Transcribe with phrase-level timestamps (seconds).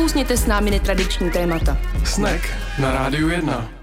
[0.00, 1.78] Nakousněte s námi netradiční témata.
[2.04, 2.42] Snack
[2.78, 3.79] na Rádiu 1.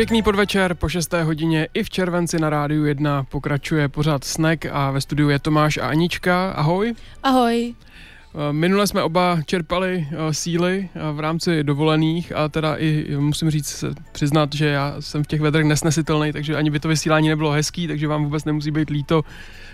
[0.00, 1.12] Pěkný podvečer po 6.
[1.12, 5.76] hodině i v červenci na rádiu 1 pokračuje pořád Snack a ve studiu je Tomáš
[5.76, 6.50] a Anička.
[6.50, 6.94] Ahoj.
[7.22, 7.74] Ahoj.
[8.34, 13.50] Eh, minule jsme oba čerpali eh, síly eh, v rámci dovolených a teda i musím
[13.50, 17.50] říct, přiznat, že já jsem v těch vedrech nesnesitelný, takže ani by to vysílání nebylo
[17.50, 19.24] hezký, takže vám vůbec nemusí být líto,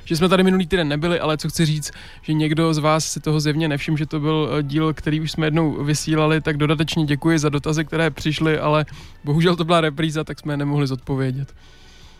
[0.07, 1.91] že jsme tady minulý týden nebyli, ale co chci říct,
[2.23, 5.47] že někdo z vás si toho zjevně nevšim, že to byl díl, který už jsme
[5.47, 8.87] jednou vysílali, tak dodatečně děkuji za dotazy, které přišly, ale
[9.25, 11.55] bohužel to byla repríza, tak jsme je nemohli zodpovědět.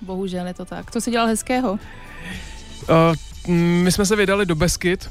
[0.01, 0.91] Bohužel je to tak.
[0.91, 1.73] Co jsi dělal hezkého?
[1.73, 5.11] Uh, my jsme se vydali do Beskyt,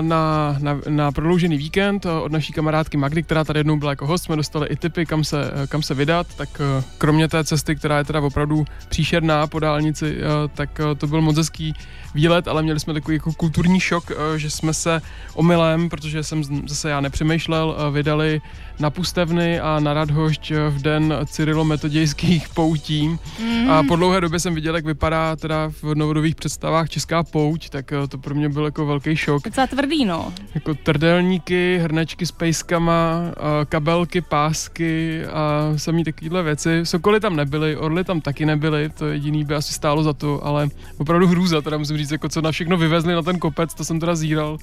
[0.00, 4.24] na, na, na prodloužený víkend od naší kamarádky Magdy, která tady jednou byla jako host,
[4.24, 7.98] jsme dostali i tipy, kam se, kam se vydat, tak eh, kromě té cesty, která
[7.98, 11.74] je teda opravdu příšerná po dálnici, eh, tak eh, to byl moc hezký
[12.14, 15.00] výlet, ale měli jsme takový jako kulturní šok, že jsme se
[15.34, 18.40] omylem, protože jsem zase já nepřemýšlel, vydali
[18.80, 23.18] na Pustevny a na Radhošť v den cyrilo-metodějských poutí.
[23.40, 23.70] Mm.
[23.70, 27.92] A po dlouhé době jsem viděl, jak vypadá teda v novodových představách česká pouť, tak
[28.08, 29.44] to pro mě byl jako velký šok.
[29.44, 30.32] Docela tvrdý, no.
[30.54, 33.20] Jako trdelníky, hrnečky s pejskama,
[33.68, 36.80] kabelky, pásky a samý takovýhle věci.
[36.82, 40.68] Sokoly tam nebyly, orly tam taky nebyly, to jediný by asi stálo za to, ale
[40.98, 44.00] opravdu hrůza, teda musím říct, jako co na všechno vyvezli na ten kopec, to jsem
[44.00, 44.58] teda zíral.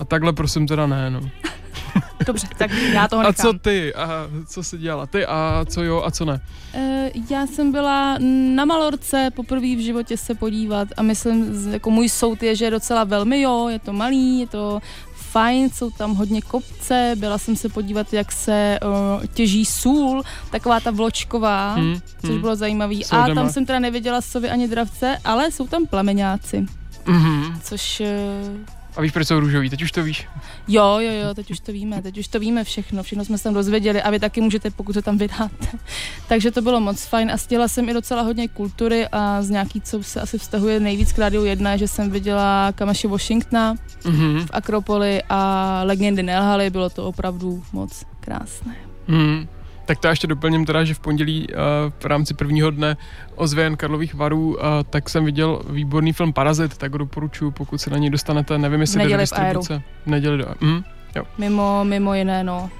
[0.00, 1.20] A takhle prosím teda ne, no.
[2.26, 3.34] Dobře, tak já toho nechám.
[3.48, 3.94] A co ty?
[3.94, 5.06] A co jsi dělala?
[5.06, 6.40] Ty a co jo a co ne?
[6.74, 8.18] Uh, já jsem byla
[8.54, 12.70] na Malorce poprvé v životě se podívat a myslím, jako můj soud je, že je
[12.70, 14.80] docela velmi jo, je to malý, je to
[15.14, 20.80] fajn, jsou tam hodně kopce, byla jsem se podívat, jak se uh, těží sůl, taková
[20.80, 22.40] ta vločková, hmm, což hmm.
[22.40, 23.04] bylo zajímavý.
[23.04, 23.42] Jsou a doma.
[23.42, 26.66] tam jsem teda neviděla sovy ani dravce, ale jsou tam plameňáci,
[27.04, 27.60] mm-hmm.
[27.62, 29.70] což uh, a víš, proč jsou růžový?
[29.70, 30.28] Teď už to víš?
[30.68, 33.44] Jo, jo, jo, teď už to víme, teď už to víme všechno, všechno jsme se
[33.44, 35.66] tam dozvěděli a vy taky můžete, pokud se tam vydáte.
[36.28, 39.80] Takže to bylo moc fajn a stihla jsem i docela hodně kultury a z nějaký,
[39.80, 44.46] co se asi vztahuje nejvíc k rádiu jedna, že jsem viděla Kamaši Washingtona mm-hmm.
[44.46, 48.76] v Akropoli a legendy nelhaly, bylo to opravdu moc krásné.
[49.08, 49.48] Mm.
[49.90, 51.56] Tak to ještě doplním teda, že v pondělí uh,
[51.98, 52.96] v rámci prvního dne
[53.34, 57.90] ozvěn Karlových varů, uh, tak jsem viděl výborný film Parazit, tak ho doporučuji, pokud se
[57.90, 59.82] na něj dostanete, nevím, jestli Neděli do distribuce.
[60.06, 60.82] Neděli do mm,
[61.16, 61.24] jo.
[61.38, 62.70] Mimo, mimo jiné, no.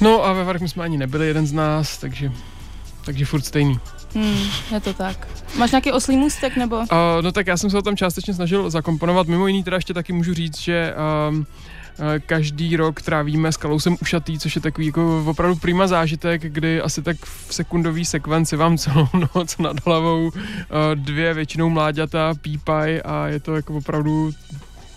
[0.00, 2.32] No a ve Varech jsme ani nebyli jeden z nás, takže,
[3.04, 3.78] takže furt stejný.
[4.14, 5.28] Hmm, je to tak.
[5.58, 6.76] Máš nějaký oslý můstek nebo?
[6.76, 6.86] Uh,
[7.20, 9.26] no tak já jsem se ho tam částečně snažil zakomponovat.
[9.26, 10.94] Mimo jiný teda ještě taky můžu říct, že
[11.28, 11.71] um, Eh,
[12.26, 17.02] každý rok trávíme s Kalousem ušatý, což je takový jako opravdu prima zážitek, kdy asi
[17.02, 23.26] tak v sekundový sekvenci vám celou noc nad hlavou eh, dvě většinou mláďata pípaj a
[23.26, 24.30] je to jako opravdu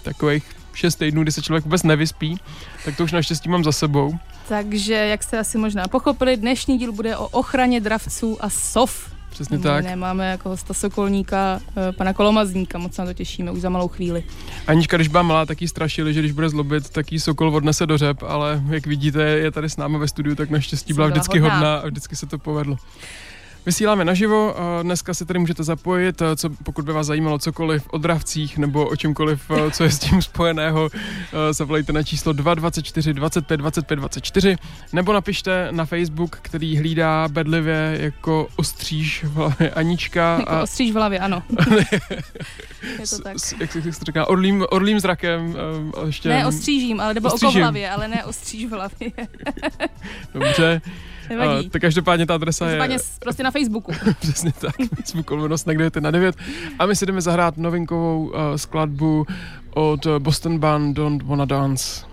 [0.04, 2.38] takových šest týdnů, kdy se člověk vůbec nevyspí,
[2.86, 4.18] tak to už naštěstí mám za sebou.
[4.48, 9.60] Takže, jak jste asi možná pochopili, dnešní díl bude o ochraně dravců a sov Přesně
[9.60, 9.86] tak.
[9.86, 14.24] Nemáme jako hosta Sokolníka, eh, pana Kolomazníka, moc na to těšíme, už za malou chvíli.
[14.68, 17.86] Anička, když byla malá, tak jí strašili, že když bude zlobit, tak jí Sokol odnese
[17.86, 21.40] do řep, ale jak vidíte, je tady s námi ve studiu, tak naštěstí byla vždycky
[21.40, 21.56] hodná.
[21.56, 22.78] hodná a vždycky se to povedlo.
[23.66, 28.58] Vysíláme naživo, dneska se tady můžete zapojit, co, pokud by vás zajímalo cokoliv o dravcích
[28.58, 30.90] nebo o čemkoliv, co je s tím spojeného,
[31.52, 34.56] zavolejte na číslo 224 25 25 24
[34.94, 40.36] nebo napište na Facebook, který hlídá bedlivě jako ostříž v hlavě Anička.
[40.40, 40.64] Jako a...
[40.64, 41.44] ostříž v hlavě, ano.
[43.00, 43.40] je to tak.
[43.40, 45.56] S, jak se to říká, orlým, orlým zrakem.
[46.06, 46.30] Ještě...
[46.30, 49.12] Ne ostřížím, ale nebo oko v hlavě, ale ne ostříž v hlavě.
[50.34, 50.82] Dobře.
[51.30, 51.66] Nevadí.
[51.66, 53.00] Uh, tak každopádně ta adresa každopádně je...
[53.20, 53.92] prostě na Facebooku.
[54.20, 56.36] Přesně tak, Facebook Olmenost najdete na 9.
[56.80, 59.26] A my si jdeme zahrát novinkovou uh, skladbu
[59.74, 62.06] od Boston Band Don't Wanna Dance.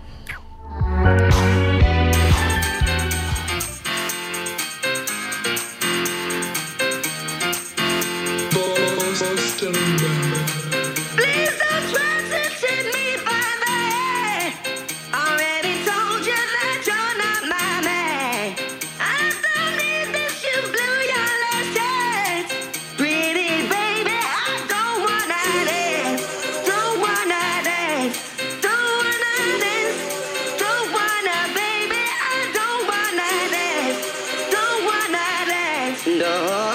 [36.05, 36.72] No.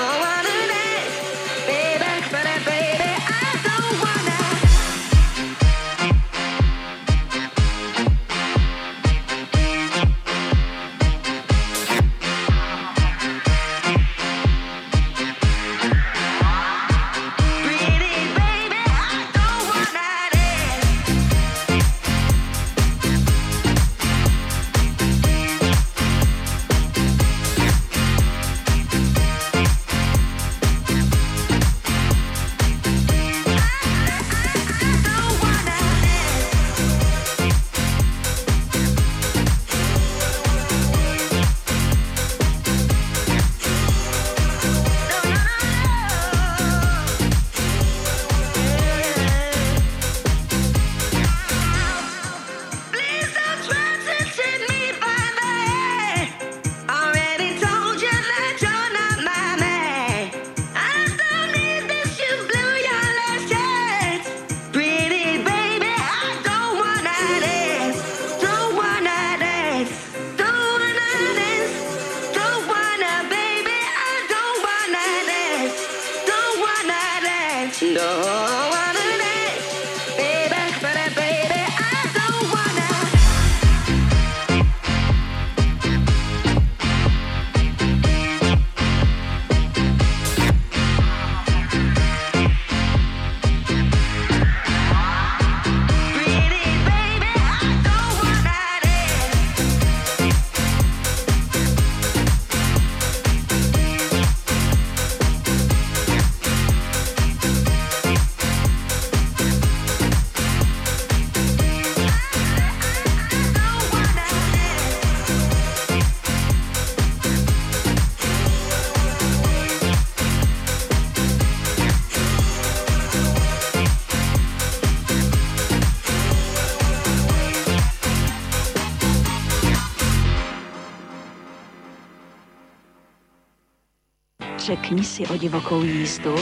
[134.97, 136.35] Řekni si o divokou jízdu.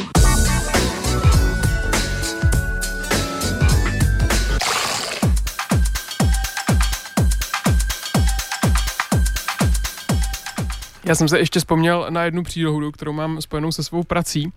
[11.06, 14.46] Já jsem se ještě vzpomněl na jednu příhodu, kterou mám spojenou se svou prací.
[14.46, 14.52] Uh,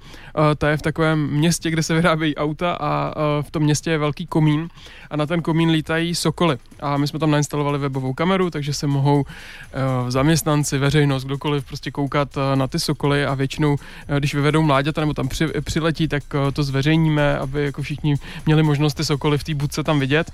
[0.59, 3.99] to je v takovém městě, kde se vyrábějí auta a uh, v tom městě je
[3.99, 4.69] velký komín
[5.11, 6.59] a na ten komín lítají sokoly.
[6.81, 11.91] A my jsme tam nainstalovali webovou kameru, takže se mohou uh, zaměstnanci, veřejnost, kdokoliv prostě
[11.91, 16.09] koukat uh, na ty sokoly a většinou, uh, když vyvedou mláďata nebo tam při, přiletí,
[16.09, 16.23] tak
[16.53, 18.15] to zveřejníme, aby jako všichni
[18.47, 20.33] měli možnost ty sokoly v té budce tam vidět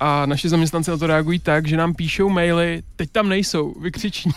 [0.00, 4.34] a naši zaměstnanci na to reagují tak, že nám píšou maily, teď tam nejsou, vykřičník.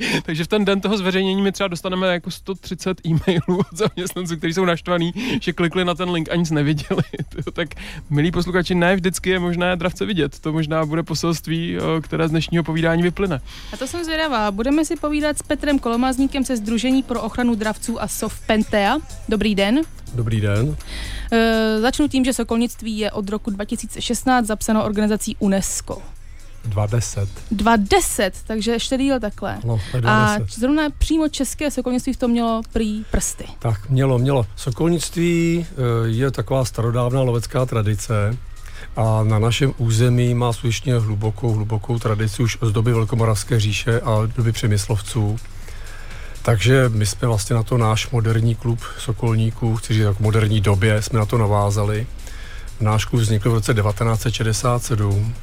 [0.22, 4.54] Takže v ten den toho zveřejnění my třeba dostaneme jako 130 e-mailů od zaměstnanců, kteří
[4.54, 5.12] jsou naštvaní,
[5.42, 7.02] že klikli na ten link a nic neviděli.
[7.52, 7.68] tak
[8.10, 10.38] milí posluchači, ne vždycky je možné dravce vidět.
[10.40, 13.40] To možná bude poselství, které z dnešního povídání vyplyne.
[13.72, 14.50] A to jsem zvědavá.
[14.50, 18.96] Budeme si povídat s Petrem Kolomázníkem ze Združení pro ochranu dravců a Sof Pentea.
[19.28, 19.80] Dobrý den.
[20.14, 20.76] Dobrý den.
[21.32, 26.02] E, začnu tím, že sokolnictví je od roku 2016 zapsáno organizací UNESCO.
[26.64, 27.28] 20.
[27.50, 29.58] 20, takže ještě díl takhle.
[29.64, 33.44] No, a zrovna přímo české sokolnictví v tom mělo prý prsty.
[33.58, 34.46] Tak, mělo, mělo.
[34.56, 38.36] Sokolnictví e, je taková starodávná lovecká tradice
[38.96, 44.22] a na našem území má skutečně hlubokou, hlubokou tradici už z doby Velkomoravské říše a
[44.36, 45.36] doby přemyslovců.
[46.42, 51.02] Takže my jsme vlastně na to náš moderní klub Sokolníků, chci říct, v moderní době
[51.02, 52.06] jsme na to navázali.
[52.80, 55.34] Náš klub vznikl v roce 1967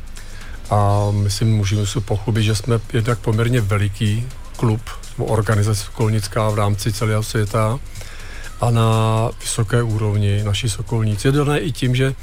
[0.70, 4.82] a myslím, můžeme si pochlubit, že jsme jednak poměrně veliký klub,
[5.18, 7.80] organizace sokolnická v rámci celého světa
[8.62, 11.28] a na vysoké úrovni naší sokolníci.
[11.28, 12.16] Je dané i tím, že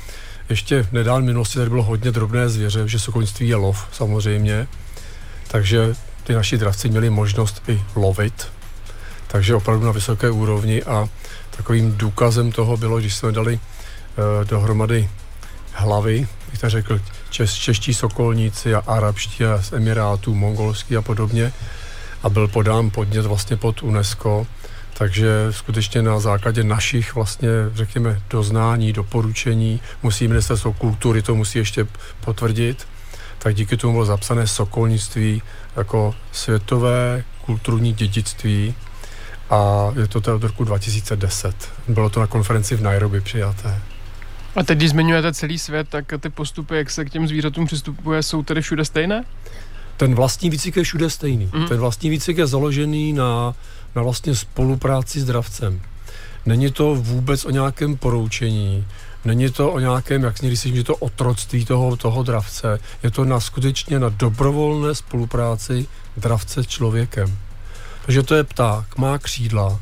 [0.50, 4.68] ještě v nedávné minulosti tady bylo hodně drobné zvěře, že sokolnictví je lov samozřejmě,
[5.48, 8.48] takže ty naši dravci měli možnost i lovit,
[9.26, 11.08] takže opravdu na vysoké úrovni a
[11.50, 15.08] takovým důkazem toho bylo, když jsme dali uh, dohromady
[15.72, 21.52] hlavy, jak to řekl, čes, čeští sokolníci a arabští a z Emirátů, mongolský a podobně
[22.22, 24.46] a byl podán podnět vlastně pod UNESCO,
[25.00, 31.86] takže skutečně na základě našich vlastně, řekněme, doznání, doporučení, musí ministerstvo kultury to musí ještě
[32.20, 32.86] potvrdit,
[33.38, 35.42] tak díky tomu bylo zapsané sokolnictví
[35.76, 38.74] jako světové kulturní dědictví
[39.50, 41.72] a je to od roku 2010.
[41.88, 43.78] Bylo to na konferenci v Nairobi přijaté.
[44.56, 48.22] A teď, když zmiňujete celý svět, tak ty postupy, jak se k těm zvířatům přistupuje,
[48.22, 49.24] jsou tedy všude stejné?
[50.00, 51.50] ten vlastní výcvik je všude stejný.
[51.54, 51.68] Mm.
[51.68, 53.54] Ten vlastní výcvik je založený na,
[53.94, 55.80] na vlastně spolupráci s dravcem.
[56.46, 58.86] Není to vůbec o nějakém poroučení,
[59.24, 63.24] není to o nějakém, jak někdy si že to otroctví toho, toho dravce, je to
[63.24, 67.38] na skutečně na dobrovolné spolupráci dravce s člověkem.
[68.06, 69.80] Takže to je pták, má křídla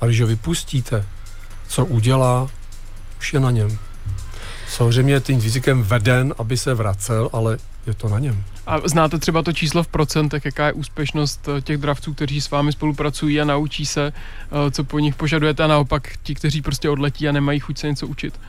[0.00, 1.06] a když ho vypustíte,
[1.68, 2.48] co udělá,
[3.18, 3.78] už je na něm.
[4.68, 8.44] Samozřejmě je tím fyzikem veden, aby se vracel, ale je to na něm.
[8.66, 12.50] A znáte třeba to číslo v procentech, jaká je úspěšnost eh, těch dravců, kteří s
[12.50, 16.90] vámi spolupracují a naučí se, eh, co po nich požadujete a naopak ti, kteří prostě
[16.90, 18.40] odletí a nemají chuť se něco učit?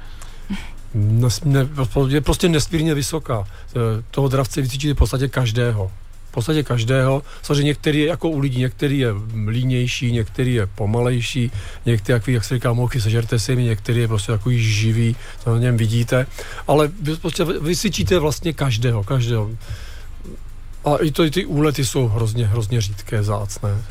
[1.46, 1.68] Ne,
[2.08, 3.48] je prostě nesmírně vysoká.
[3.70, 5.92] Eh, toho dravce vycvičíte v podstatě každého
[6.34, 7.24] podstatě každého.
[7.42, 9.10] Samozřejmě některý je jako u lidí, některý je
[9.48, 11.52] línější, některý je pomalejší,
[11.86, 15.54] některý, jak, jak se říká, mouchy, sežerte si mi, některý je prostě takový živý, to
[15.54, 16.26] na něm vidíte.
[16.68, 19.52] Ale vy prostě vysvědčíte vlastně každého, každého.
[20.86, 23.82] A i to, ty úlety jsou hrozně, hrozně řídké, zácné.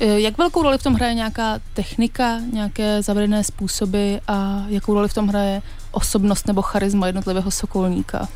[0.00, 5.08] E, jak velkou roli v tom hraje nějaká technika, nějaké zavedené způsoby a jakou roli
[5.08, 8.28] v tom hraje osobnost nebo charisma jednotlivého sokolníka?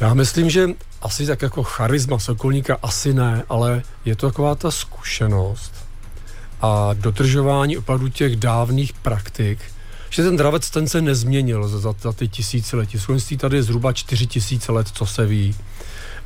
[0.00, 0.68] Já myslím, že
[1.02, 5.72] asi tak jako charisma Sokolníka asi ne, ale je to taková ta zkušenost
[6.60, 9.58] a dodržování opravdu těch dávných praktik,
[10.10, 12.98] že ten dravec ten se nezměnil za, za ty tisíciletí.
[12.98, 15.54] Slovenství tady je zhruba čtyři tisíce let, co se ví.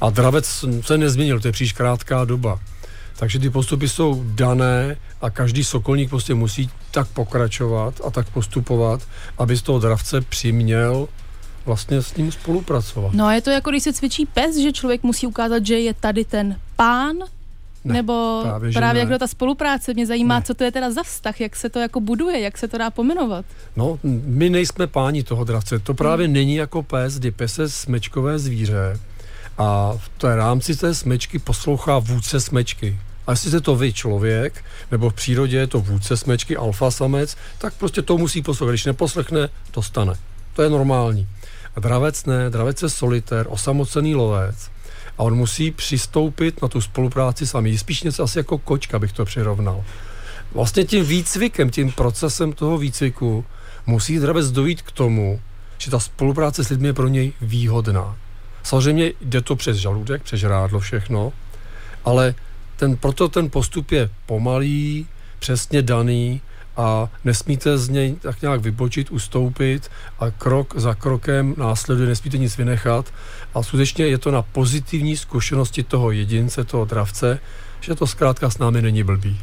[0.01, 2.61] A dravec se nezměnil, to je příliš krátká doba.
[3.19, 9.01] Takže ty postupy jsou dané a každý sokolník prostě musí tak pokračovat a tak postupovat,
[9.39, 11.09] aby z toho dravce přiměl
[11.67, 13.13] vlastně s ním spolupracovat.
[13.15, 15.95] No a je to jako, když se cvičí pes, že člověk musí ukázat, že je
[15.95, 17.17] tady ten pán,
[17.85, 20.43] ne, Nebo právě, právě jak ta spolupráce, mě zajímá, ne.
[20.43, 22.91] co to je teda za vztah, jak se to jako buduje, jak se to dá
[22.91, 23.45] pomenovat.
[23.77, 26.35] No, my nejsme páni toho dravce, to právě hmm.
[26.35, 28.99] není jako pes, kdy pes je smečkové zvíře
[29.59, 32.99] a v té rámci té smečky poslouchá vůdce smečky.
[33.27, 37.37] A jestli jste to vy člověk, nebo v přírodě je to vůdce smečky, alfa samec,
[37.59, 38.73] tak prostě to musí poslouchat.
[38.73, 40.15] Když neposlechne, to stane.
[40.53, 41.29] To je normální.
[41.77, 44.71] A dravec ne, dravec je solitér, osamocený lovec
[45.19, 47.79] a on musí přistoupit na tu spolupráci sami.
[47.79, 49.85] Spíš něco asi jako kočka bych to přirovnal.
[50.53, 53.45] Vlastně tím výcvikem, tím procesem toho výcviku
[53.87, 55.41] musí dravec dojít k tomu,
[55.79, 58.17] že ta spolupráce s lidmi je pro něj výhodná.
[58.67, 61.33] Samozřejmě jde to přes žaludek, přes žrádlo všechno,
[62.05, 62.35] ale
[62.77, 65.07] ten, proto ten postup je pomalý,
[65.39, 66.41] přesně daný
[66.77, 72.57] a nesmíte z něj tak nějak vybočit, ustoupit a krok za krokem následuje, nesmíte nic
[72.57, 73.13] vynechat
[73.55, 77.39] a skutečně je to na pozitivní zkušenosti toho jedince, toho dravce,
[77.81, 79.41] že to zkrátka s námi není blbý.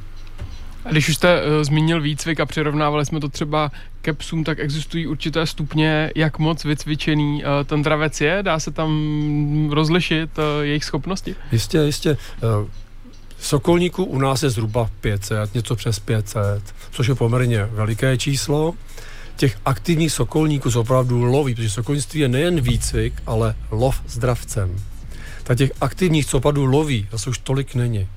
[0.86, 3.72] A když už jste uh, zmínil výcvik a přirovnávali jsme to třeba
[4.02, 8.44] ke psům, tak existují určité stupně, jak moc vycvičený uh, ten dravec je?
[8.44, 11.36] Dá se tam rozlišit uh, jejich schopnosti?
[11.52, 12.18] Jistě, jistě.
[12.62, 12.68] Uh,
[13.44, 16.42] Sokolníků u nás je zhruba 500, něco přes 500,
[16.92, 18.74] což je poměrně veliké číslo.
[19.36, 24.76] Těch aktivních sokolníků z opravdu loví, protože sokolnictví je nejen výcvik, ale lov zdravcem.
[25.44, 28.08] Tak těch aktivních, co opravdu loví, zase už tolik není.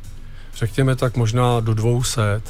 [0.56, 2.42] Řekněme tak možná do 200.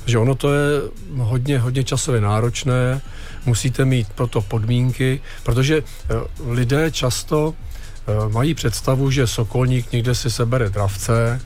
[0.00, 0.80] Takže ono to je
[1.16, 3.00] hodně, hodně časově náročné,
[3.46, 6.14] musíte mít proto podmínky, protože eh,
[6.46, 11.40] lidé často eh, mají představu, že sokolník někde si sebere dravce,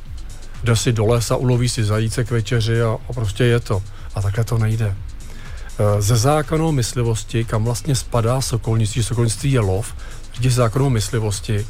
[0.64, 3.82] jde si do lesa, uloví si zajíce k večeři a, a prostě je to.
[4.14, 4.86] A takhle to nejde.
[4.86, 9.94] E, ze zákonu myslivosti, kam vlastně spadá sokolnictví, sokolnictví je lov,
[10.42, 11.66] ze zákonu myslivosti,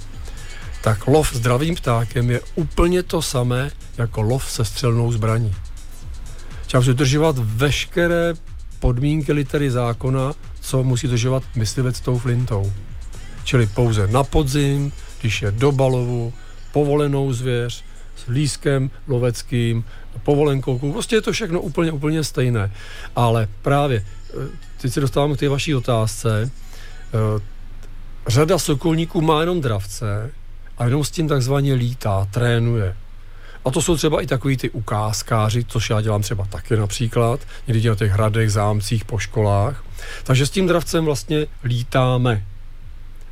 [0.80, 5.54] tak lov zdravým ptákem je úplně to samé jako lov se střelnou zbraní.
[6.66, 8.34] Třeba dodržovat veškeré
[8.80, 12.72] podmínky litery zákona, co musí dodržovat myslivec tou flintou.
[13.44, 16.32] Čili pouze na podzim, když je do balovu,
[16.72, 17.84] povolenou zvěř,
[18.16, 19.84] s lískem loveckým,
[20.22, 22.72] povolenkou, prostě je to všechno úplně, úplně stejné.
[23.16, 24.48] Ale právě, eh,
[24.80, 27.40] teď se dostávám k té vaší otázce, eh,
[28.28, 30.30] řada sokolníků má jenom dravce
[30.80, 32.96] a jenom s tím takzvaně lítá, trénuje.
[33.64, 37.88] A to jsou třeba i takový ty ukázkáři, což já dělám třeba taky například, někdy
[37.88, 39.84] na těch hradech, zámcích, po školách.
[40.24, 42.44] Takže s tím dravcem vlastně lítáme.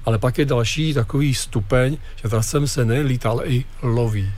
[0.05, 4.33] Ale pak je další takový stupeň, že dravcem se nejen lítá, ale i loví.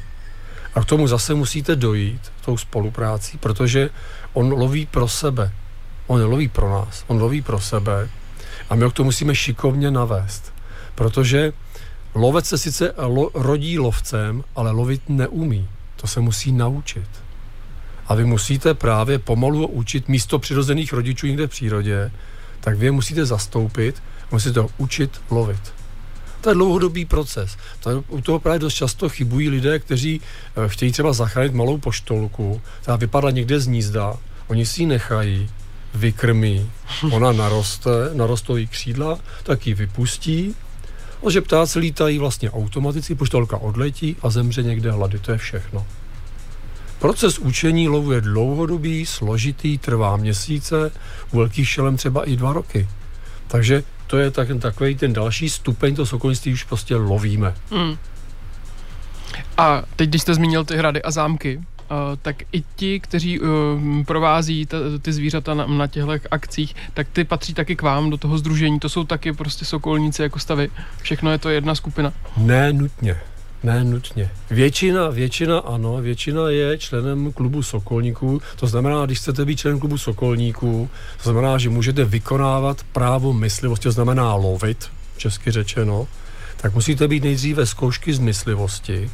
[0.74, 3.90] A k tomu zase musíte dojít tou spoluprácí, protože
[4.32, 5.52] on loví pro sebe.
[6.06, 8.08] On loví pro nás, on loví pro sebe
[8.70, 10.54] a my ho k tomu musíme šikovně navést.
[10.94, 11.52] Protože
[12.14, 15.68] lovec se sice lo, rodí lovcem, ale lovit neumí.
[15.96, 17.08] To se musí naučit.
[18.06, 22.10] A vy musíte právě pomalu učit místo přirozených rodičů někde v přírodě,
[22.60, 24.02] tak vy je musíte zastoupit,
[24.32, 25.72] musíte ho učit lovit.
[26.40, 27.56] To je dlouhodobý proces.
[27.80, 32.60] To, u toho právě dost často chybují lidé, kteří eh, chtějí třeba zachránit malou poštolku,
[32.80, 35.50] která vypadá někde z nízda, oni si ji nechají,
[35.94, 36.70] vykrmí,
[37.12, 40.54] ona naroste, narostou jí křídla, tak ji vypustí,
[41.26, 45.86] a že ptáci lítají vlastně automaticky, poštolka odletí a zemře někde hlady, to je všechno.
[46.98, 50.92] Proces učení lovu je dlouhodobý, složitý, trvá měsíce,
[51.30, 52.88] u velkých šelem třeba i dva roky.
[53.48, 57.54] Takže to je tak, takový ten další stupeň, to sokolnictví už prostě lovíme.
[57.70, 57.96] Mm.
[59.58, 61.60] A teď, když jste zmínil ty hrady a zámky,
[62.22, 63.48] tak i ti, kteří uh,
[64.06, 64.68] provází
[65.02, 68.80] ty zvířata na, na těchto akcích, tak ty patří taky k vám do toho združení.
[68.80, 70.68] To jsou taky prostě sokolníci jako stavy.
[71.02, 72.12] Všechno je to jedna skupina.
[72.36, 73.16] Ne nutně.
[73.62, 74.30] Ne nutně.
[74.50, 78.42] Většina, většina ano, většina je členem klubu Sokolníků.
[78.56, 80.90] To znamená, když chcete být členem klubu Sokolníků,
[81.22, 86.08] to znamená, že můžete vykonávat právo myslivosti, to znamená lovit, česky řečeno,
[86.56, 89.10] tak musíte být nejdříve zkoušky z myslivosti,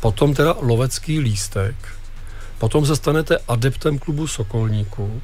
[0.00, 1.74] potom teda lovecký lístek,
[2.58, 5.22] potom se stanete adeptem klubu Sokolníků,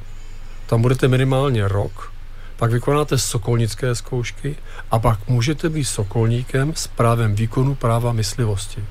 [0.67, 2.13] tam budete minimálně rok,
[2.57, 4.55] pak vykonáte sokolnické zkoušky
[4.91, 8.83] a pak můžete být sokolníkem s právem výkonu práva myslivosti.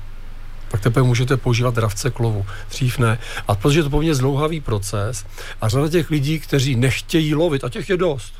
[0.71, 2.45] Pak teprve můžete používat dravce k lovu.
[2.69, 3.19] Dřív ne.
[3.47, 5.25] A protože je to poměrně zdlouhavý proces
[5.61, 8.33] a řada těch lidí, kteří nechtějí lovit, a těch je dost,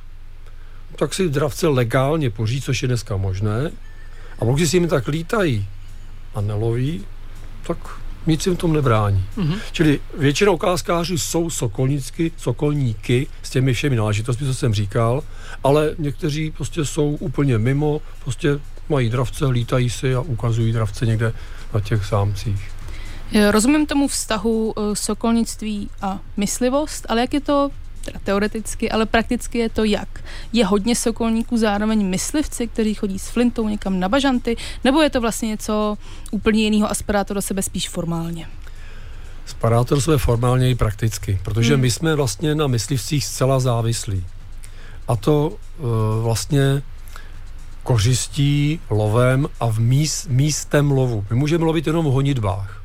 [0.96, 3.72] tak si dravce legálně pořídí, což je dneska možné.
[4.40, 5.68] A pokud si jim tak lítají
[6.36, 7.06] a neloví,
[7.68, 7.78] tak
[8.28, 9.26] nic jim tom nebrání.
[9.38, 9.60] Mm-hmm.
[9.72, 15.24] Čili většina ukázkářů jsou sokolníky, sokolníky s těmi všemi náležitostmi, co jsem říkal,
[15.64, 18.60] ale někteří prostě jsou úplně mimo, prostě
[18.90, 21.34] mají dravce, lítají si a ukazují dravce někde
[21.74, 22.72] na těch sámcích.
[23.52, 27.70] Rozumím tomu vztahu eh, sokolnictví a myslivost, ale jak je to
[28.08, 30.24] teda teoreticky, ale prakticky je to jak?
[30.54, 35.22] Je hodně sokolníků zároveň myslivci, kteří chodí s flintou někam na bažanty, nebo je to
[35.22, 35.98] vlastně něco
[36.32, 38.48] úplně jiného a spadá to do sebe spíš formálně?
[39.46, 41.82] Spadá to do sebe formálně i prakticky, protože hmm.
[41.82, 44.26] my jsme vlastně na myslivcích zcela závislí.
[45.08, 45.88] A to uh,
[46.24, 46.82] vlastně
[47.84, 51.26] kořistí lovem a v míst, místem lovu.
[51.30, 52.82] My můžeme lovit jenom v honitbách,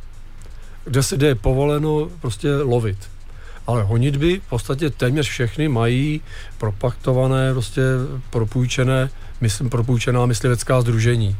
[0.85, 2.99] kde se je povoleno prostě lovit
[3.67, 6.21] ale honitby v podstatě téměř všechny mají
[6.59, 7.83] propaktované, prostě
[8.31, 11.37] propůjčené, myslím, propůjčená myslivecká združení.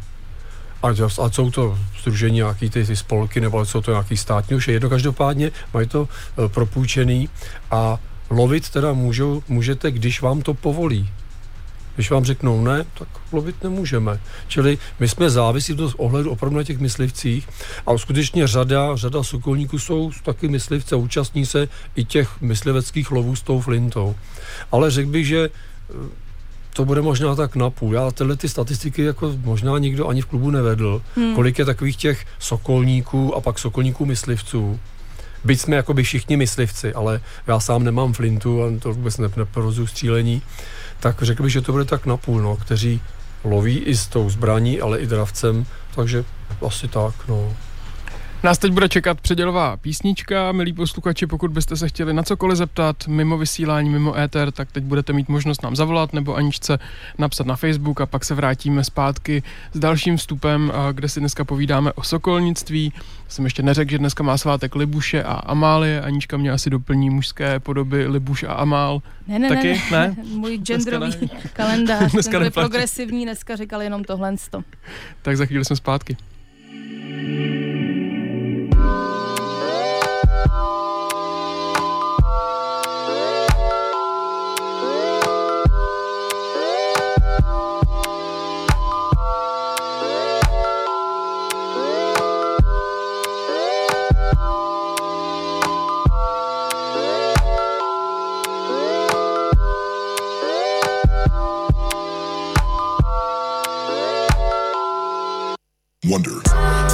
[0.83, 0.89] A,
[1.23, 4.75] a jsou to združení nějaký ty, ty spolky, nebo jsou to nějaký státní, už je
[4.75, 6.09] jedno, každopádně mají to
[6.45, 7.29] e, propůjčený
[7.71, 7.99] a
[8.31, 11.11] lovit teda můžou, můžete, když vám to povolí.
[11.95, 14.21] Když vám řeknou ne, tak lovit nemůžeme.
[14.49, 17.49] Čili my jsme závisí v ohledu opravdu na těch myslivcích
[17.87, 23.43] a skutečně řada, řada sokolníků jsou taky myslivce, účastní se i těch mysliveckých lovů s
[23.43, 24.15] tou flintou.
[24.73, 25.51] Ale řekl bych, že
[25.91, 25.95] eh,
[26.73, 27.95] to bude možná tak napůl.
[27.95, 31.03] Já tyhle ty statistiky jako možná nikdo ani v klubu nevedl.
[31.17, 31.35] Hmm.
[31.35, 34.81] Kolik je takových těch sokolníků a pak sokolníků myslivců.
[35.45, 39.87] Byť jsme jako by všichni myslivci, ale já sám nemám flintu a to vůbec neporozu
[39.87, 40.43] střílení
[41.03, 43.03] tak řekl bych, že to bude tak napůl, no, kteří
[43.45, 46.25] loví i s tou zbraní, ale i dravcem, takže
[46.67, 47.57] asi tak, no.
[48.45, 50.53] Nás teď bude čekat předělová písnička.
[50.53, 54.85] Milí posluchači, pokud byste se chtěli na cokoliv zeptat mimo vysílání, mimo éter, tak teď
[54.85, 56.79] budete mít možnost nám zavolat nebo Aničce
[57.19, 61.93] napsat na Facebook a pak se vrátíme zpátky s dalším vstupem, kde si dneska povídáme
[61.93, 62.93] o sokolnictví.
[63.29, 66.01] Jsem ještě neřekl, že dneska má svátek Libuše a Amálie.
[66.01, 69.03] Anička mě asi doplní mužské podoby Libuš a Amál.
[69.29, 69.69] Ne, ne, Taky?
[69.69, 70.17] ne, ne.
[70.25, 71.51] Můj genderový dneska ne.
[71.53, 74.35] kalendář, dneska ten progresivní, dneska říkal jenom tohle.
[75.23, 76.17] Tak za chvíli jsme zpátky.
[106.05, 106.92] Wonder.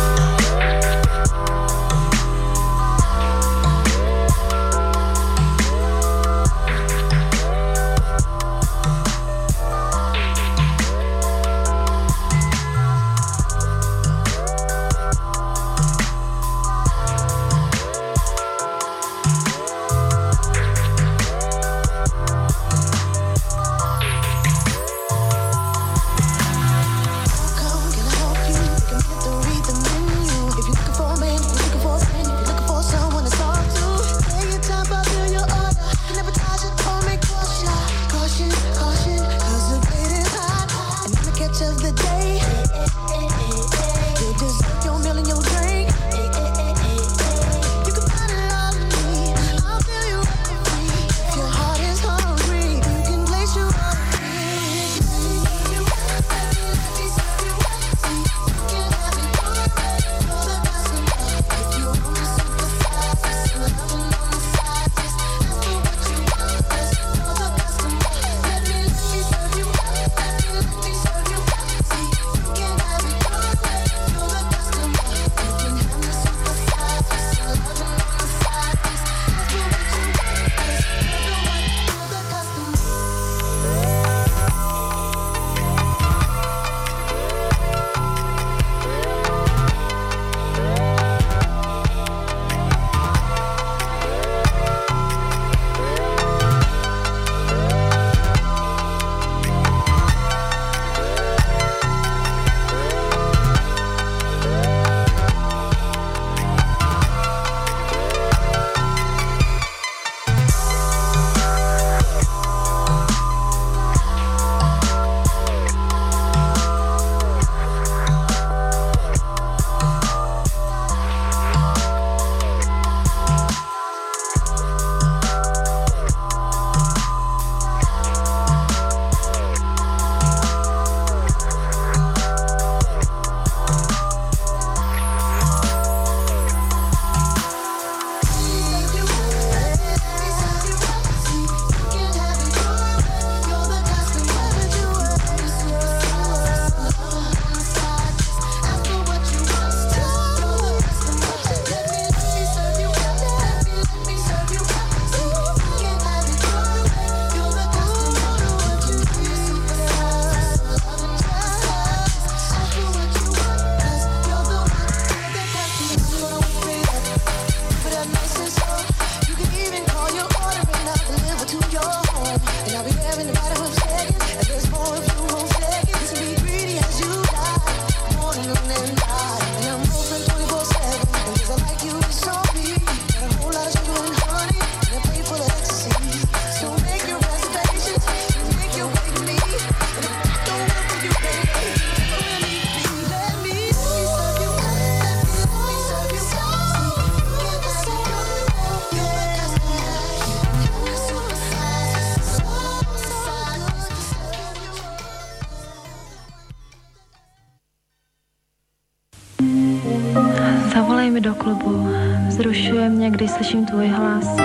[211.38, 211.88] Klubu.
[212.28, 214.36] Vzrušuje mě, když slyším tvůj hlas.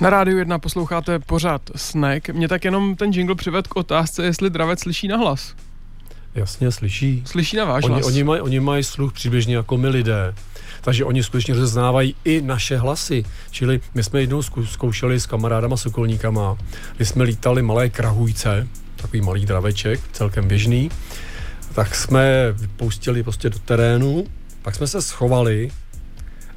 [0.00, 2.28] Na rádiu 1 posloucháte pořád Snack.
[2.28, 5.54] Mě tak jenom ten jingle přived k otázce, jestli dravec slyší na hlas.
[6.34, 7.22] Jasně, slyší.
[7.26, 8.06] Slyší na váš Oni, hlas.
[8.06, 10.34] oni, mají, oni mají sluch přibližně jako my lidé.
[10.80, 13.24] Takže oni skutečně rozeznávají i naše hlasy.
[13.50, 16.56] Čili my jsme jednou zkoušeli s kamarádama sokolníkama,
[16.96, 18.68] kdy jsme lítali malé krahujce,
[19.02, 20.90] takový malý draveček, celkem běžný,
[21.74, 24.26] tak jsme vypustili prostě do terénu,
[24.62, 25.70] pak jsme se schovali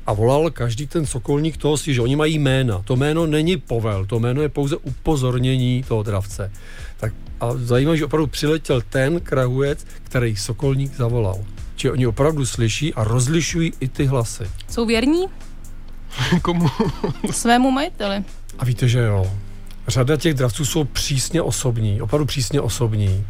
[0.06, 2.82] a volal každý ten sokolník toho si, že oni mají jména.
[2.86, 6.51] To jméno není povel, to jméno je pouze upozornění toho dravce.
[6.97, 11.39] Tak a zajímavé, že opravdu přiletěl ten krahujec, který sokolník zavolal.
[11.75, 14.43] Či oni opravdu slyší a rozlišují i ty hlasy.
[14.69, 15.25] Jsou věrní
[16.41, 16.67] Komu?
[17.32, 18.23] svému majiteli.
[18.60, 19.32] A víte, že jo,
[19.87, 23.25] řada těch dravců jsou přísně osobní, opravdu přísně osobní.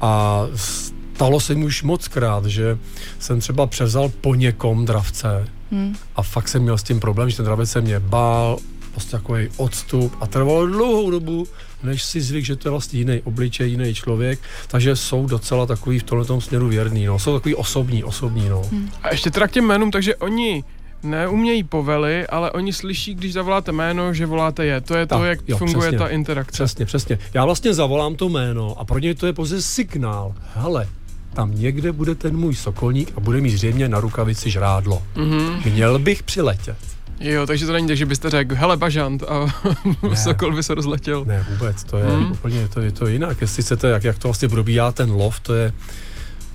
[0.00, 2.78] A stalo se mi už moc krát, že
[3.18, 5.96] jsem třeba převzal po někom dravce Hmm.
[6.16, 8.58] a fakt jsem měl s tím problém, že ten dravec se mě bál,
[8.92, 11.46] prostě takový odstup a trvalo dlouhou dobu,
[11.82, 15.98] než si zvyk, že to je vlastně jiný obličej, jiný člověk, takže jsou docela takový
[15.98, 17.18] v tomhle směru věrný, no.
[17.18, 18.62] jsou takový osobní, osobní, no.
[18.70, 18.90] Hmm.
[19.02, 20.64] A ještě teda k těm jménům, takže oni
[21.02, 24.80] neumějí povely, ale oni slyší, když zavoláte jméno, že voláte je.
[24.80, 25.98] To je to, Tak, jak jo, funguje přesně.
[25.98, 26.52] ta interakce.
[26.52, 27.18] Přesně, přesně.
[27.34, 30.34] Já vlastně zavolám to jméno a pro něj to je pouze signál.
[30.54, 30.88] Hele,
[31.34, 35.02] tam někde bude ten můj sokolník a bude mít zřejmě na rukavici žrádlo.
[35.16, 35.62] Mhm.
[35.72, 36.76] Měl bych přiletět.
[37.20, 39.46] Jo, takže to není tak, že byste řekl, hele bažant a
[40.10, 40.16] Ne.
[40.16, 41.24] sokol by se rozletěl.
[41.24, 42.32] Ne, vůbec, to je hmm.
[42.32, 43.40] úplně to je to jinak.
[43.40, 45.72] Jestli chcete, jak, jak to vlastně probíhá ten lov, to je,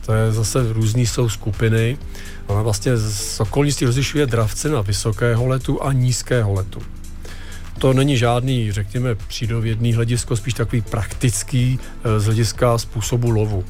[0.05, 1.97] to je zase různý jsou skupiny.
[2.47, 6.81] Ona vlastně sokolnictví rozlišuje dravce na vysokého letu a nízkého letu.
[7.79, 13.65] To není žádný, řekněme, přírodovědný hledisko, spíš takový praktický eh, z hlediska způsobu lovu.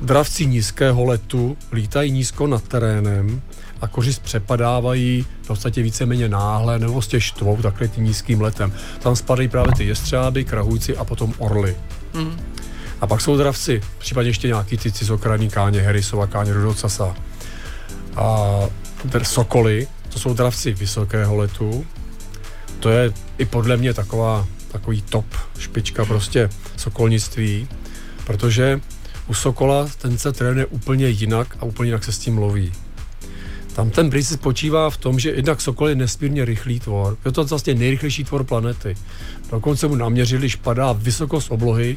[0.00, 3.42] Dravci nízkého letu lítají nízko nad terénem
[3.80, 8.72] a kořist přepadávají v podstatě víceméně náhle nebo prostě štvou takhle tím nízkým letem.
[8.98, 11.76] Tam spadají právě ty jestřáby, krahujci a potom orly.
[12.14, 12.40] Mhm.
[13.02, 17.16] A pak jsou dravci, případně ještě nějaký ty cizokrajní káně, Harrisova káně, Rudocasa.
[18.16, 18.48] A
[19.22, 21.86] sokoly, to jsou dravci vysokého letu.
[22.80, 25.24] To je i podle mě taková, takový top
[25.58, 27.68] špička prostě sokolnictví,
[28.26, 28.80] protože
[29.26, 32.72] u sokola ten se trénuje úplně jinak a úplně jinak se s tím loví.
[33.74, 37.16] Tam ten princip spočívá v tom, že jednak sokol je nesmírně rychlý tvor.
[37.24, 38.94] Je to vlastně nejrychlejší tvor planety.
[39.50, 41.96] Dokonce mu naměřili, když padá vysokost oblohy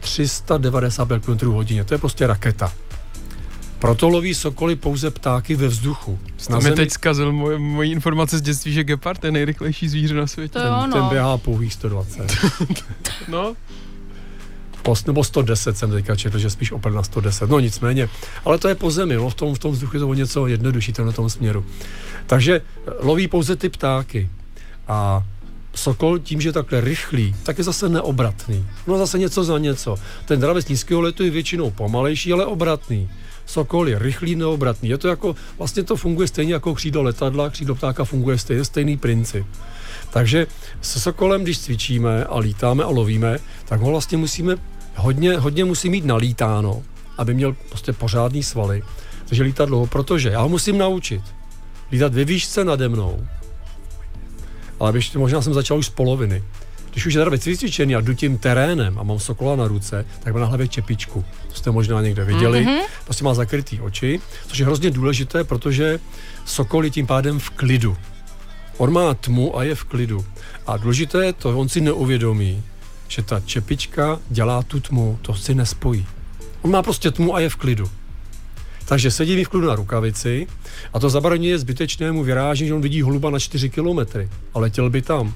[0.00, 1.84] 395 km hodině.
[1.84, 2.72] To je prostě raketa.
[3.78, 6.18] Proto loví sokoly pouze ptáky ve vzduchu.
[6.46, 10.26] To mi teď zkazil moje, moji informace z dětství, že gepard je nejrychlejší zvíře na
[10.26, 10.58] světě.
[10.58, 11.08] To jo, ten, ten no.
[11.08, 12.36] běhá pouhých 120.
[13.28, 13.54] No,
[14.82, 17.50] Post, nebo 110 jsem teďka četl, že spíš opět na 110.
[17.50, 18.08] No nicméně,
[18.44, 20.46] ale to je po zemi, no, v, tom, v tom vzduchu je to o něco
[20.46, 21.64] jednodušší to na tom směru.
[22.26, 22.60] Takže
[23.00, 24.30] loví pouze ty ptáky.
[24.88, 25.24] A
[25.74, 28.66] Sokol tím, že je takhle rychlý, tak je zase neobratný.
[28.86, 29.96] No zase něco za něco.
[30.24, 33.10] Ten dravec nízkého letu je většinou pomalejší, ale obratný.
[33.46, 34.88] Sokol je rychlý, neobratný.
[34.88, 38.96] Je to jako, vlastně to funguje stejně jako křídlo letadla, křídlo ptáka funguje stejně, stejný
[38.96, 39.46] princip.
[40.10, 40.46] Takže
[40.80, 44.56] se sokolem, když cvičíme a lítáme a lovíme, tak ho vlastně musíme,
[44.96, 46.82] hodně, hodně musí mít nalítáno,
[47.18, 48.82] aby měl prostě pořádný svaly.
[49.26, 51.22] Takže lítá dlouho, protože já ho musím naučit.
[51.92, 53.26] Lítat ve výšce nade mnou.
[54.80, 56.42] Ale ještě možná jsem začal už z poloviny.
[56.92, 60.34] Když už je teda vycvičený a jdu tím terénem a mám sokola na ruce, tak
[60.34, 61.24] má na hlavě čepičku.
[61.48, 62.66] To jste možná někde viděli.
[62.66, 62.80] Mm-hmm.
[63.04, 65.98] Prostě má zakrytý oči, což je hrozně důležité, protože
[66.44, 67.96] sokol je tím pádem v klidu.
[68.76, 70.26] On má tmu a je v klidu.
[70.66, 72.62] A důležité je to, on si neuvědomí,
[73.08, 76.06] že ta čepička dělá tu tmu, to si nespojí.
[76.62, 77.90] On má prostě tmu a je v klidu.
[78.84, 80.46] Takže sedí mi v klidu na rukavici
[80.92, 85.02] a to zabraňuje zbytečnému vyrážení, že on vidí holuba na 4 kilometry a letěl by
[85.02, 85.34] tam.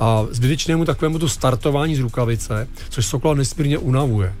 [0.00, 4.34] A zbytečnému takovému to startování z rukavice, což sokola nesmírně unavuje.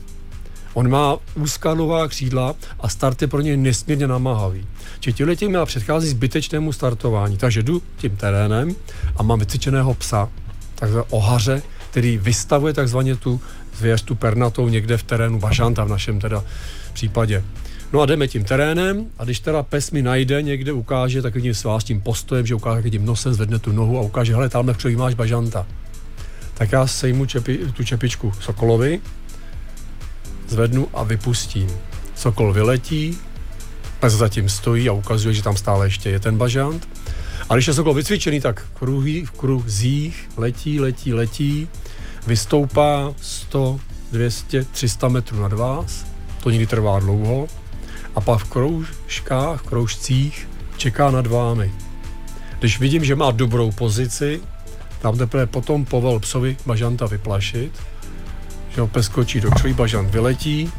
[0.74, 4.66] On má úzká nová křídla a start je pro něj nesmírně namáhavý.
[5.00, 7.36] Čili tímhle tím já předchází zbytečnému startování.
[7.36, 8.76] Takže jdu tím terénem
[9.16, 10.28] a mám vycvičeného psa,
[10.74, 13.40] takzvané ohaře, který vystavuje takzvaně tu
[13.76, 16.44] zvěř, tu pernatou někde v terénu, bažanta v našem teda
[16.92, 17.44] případě.
[17.92, 21.84] No a jdeme tím terénem a když teda pes mi najde někde, ukáže takovým svás
[21.84, 25.14] tím postojem, že ukáže tím nosem, zvedne tu nohu a ukáže, hele, tamhle v máš
[25.14, 25.66] bažanta.
[26.54, 29.00] Tak já sejmu čepi, tu čepičku Sokolovi,
[30.48, 31.68] zvednu a vypustím.
[32.14, 33.18] Sokol vyletí,
[34.00, 36.88] pes zatím stojí a ukazuje, že tam stále ještě je ten bažant.
[37.48, 41.68] A když je Sokol vycvičený, tak v, kruhy, v kruzích letí, letí, letí,
[42.26, 43.80] vystoupá 100,
[44.12, 46.06] 200-300 metrů nad vás,
[46.42, 47.48] to někdy trvá dlouho,
[48.14, 51.72] a pak v kroužkách, v kroužcích čeká nad vámi.
[52.58, 54.40] Když vidím, že má dobrou pozici,
[55.02, 57.72] tam teprve potom povel psovi bažanta vyplašit,
[58.74, 60.72] že ho pes skočí do křoví, bažant vyletí,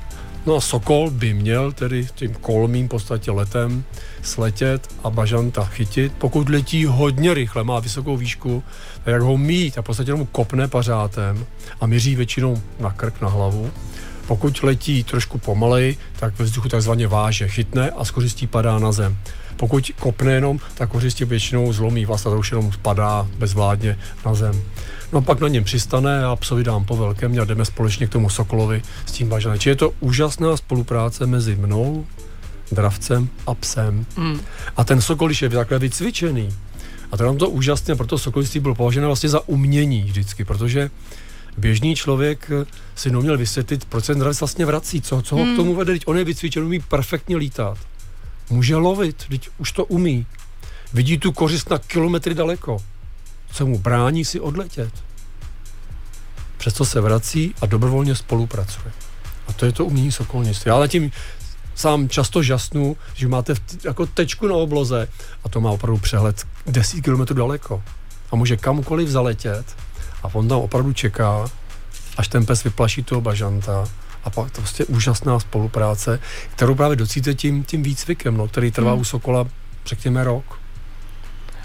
[0.45, 3.83] no a sokol by měl tedy tím kolmým podstatě letem
[4.21, 6.13] sletět a bažanta chytit.
[6.17, 8.63] Pokud letí hodně rychle, má vysokou výšku,
[9.03, 11.45] tak jak ho mít a v podstatě mu kopne pařátem
[11.81, 13.71] a měří většinou na krk, na hlavu.
[14.31, 18.91] Pokud letí trošku pomalej, tak ve vzduchu takzvaně váže, chytne a z kořistí padá na
[18.91, 19.17] zem.
[19.57, 24.33] Pokud kopne jenom, tak kořistí většinou zlomí vlast a to už jenom spadá bezvládně na
[24.33, 24.61] zem.
[25.13, 28.29] No pak na něm přistane a psovi dám po velkém a jdeme společně k tomu
[28.29, 29.59] Sokolovi s tím bažanem.
[29.59, 32.05] Či je to úžasná spolupráce mezi mnou,
[32.71, 34.05] dravcem a psem.
[34.17, 34.39] Mm.
[34.77, 36.49] A ten Sokol, když je takhle vycvičený,
[37.11, 40.89] a to je to úžasné, proto sokoliství bylo považováno vlastně za umění vždycky, protože
[41.57, 42.51] běžný člověk
[42.95, 45.53] si neuměl vysvětlit, proč se dravec vlastně vrací, co, co ho hmm.
[45.53, 47.77] k tomu vede, on je vycvičen, umí perfektně lítat.
[48.49, 50.25] Může lovit, teď už to umí.
[50.93, 52.77] Vidí tu kořist na kilometry daleko.
[53.51, 54.93] Co mu brání si odletět.
[56.57, 58.93] Přesto se vrací a dobrovolně spolupracuje.
[59.47, 60.69] A to je to umění sokolnictví.
[60.69, 61.11] Já na tím
[61.75, 65.07] sám často žasnu, že máte jako tečku na obloze
[65.43, 67.83] a to má opravdu přehled 10 km daleko.
[68.31, 69.65] A může kamkoliv zaletět
[70.23, 71.49] a on tam opravdu čeká,
[72.17, 73.85] až ten pes vyplaší toho bažanta
[74.23, 76.19] a pak to prostě úžasná spolupráce,
[76.51, 79.01] kterou právě docíte tím, tím výcvikem, no, který trvá hmm.
[79.01, 79.47] u Sokola
[79.85, 80.61] řekněme rok.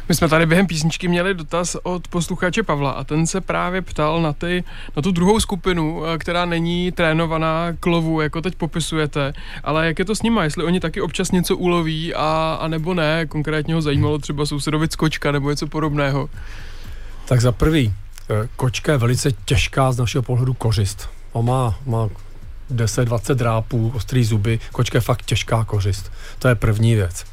[0.09, 4.23] My jsme tady během písničky měli dotaz od posluchače Pavla a ten se právě ptal
[4.23, 4.65] na, ty,
[4.97, 9.33] na tu druhou skupinu, eh, která není trénovaná k lovu, jako teď popisujete,
[9.65, 12.95] ale jak je to s nimi, jestli oni taky občas něco uloví a, a nebo
[12.95, 16.29] ne, konkrétně ho zajímalo třeba sousedovic kočka nebo něco podobného.
[17.25, 17.95] Tak za prvý,
[18.57, 21.09] kočka je velice těžká z našeho pohledu kořist.
[21.33, 22.09] On má, má
[22.71, 26.13] 10-20 drápů, ostrý zuby, kočka je fakt těžká kořist.
[26.39, 27.25] To je první věc.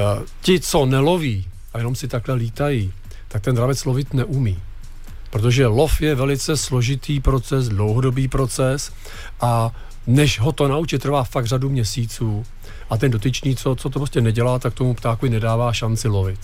[0.00, 2.92] Uh, ti, co neloví, a jenom si takhle lítají,
[3.28, 4.62] tak ten dravec lovit neumí.
[5.30, 8.92] Protože lov je velice složitý proces, dlouhodobý proces
[9.40, 9.70] a
[10.06, 12.46] než ho to naučit, trvá fakt řadu měsíců.
[12.90, 16.40] A ten dotyčný, co, co to prostě nedělá, tak tomu ptáku nedává šanci lovit.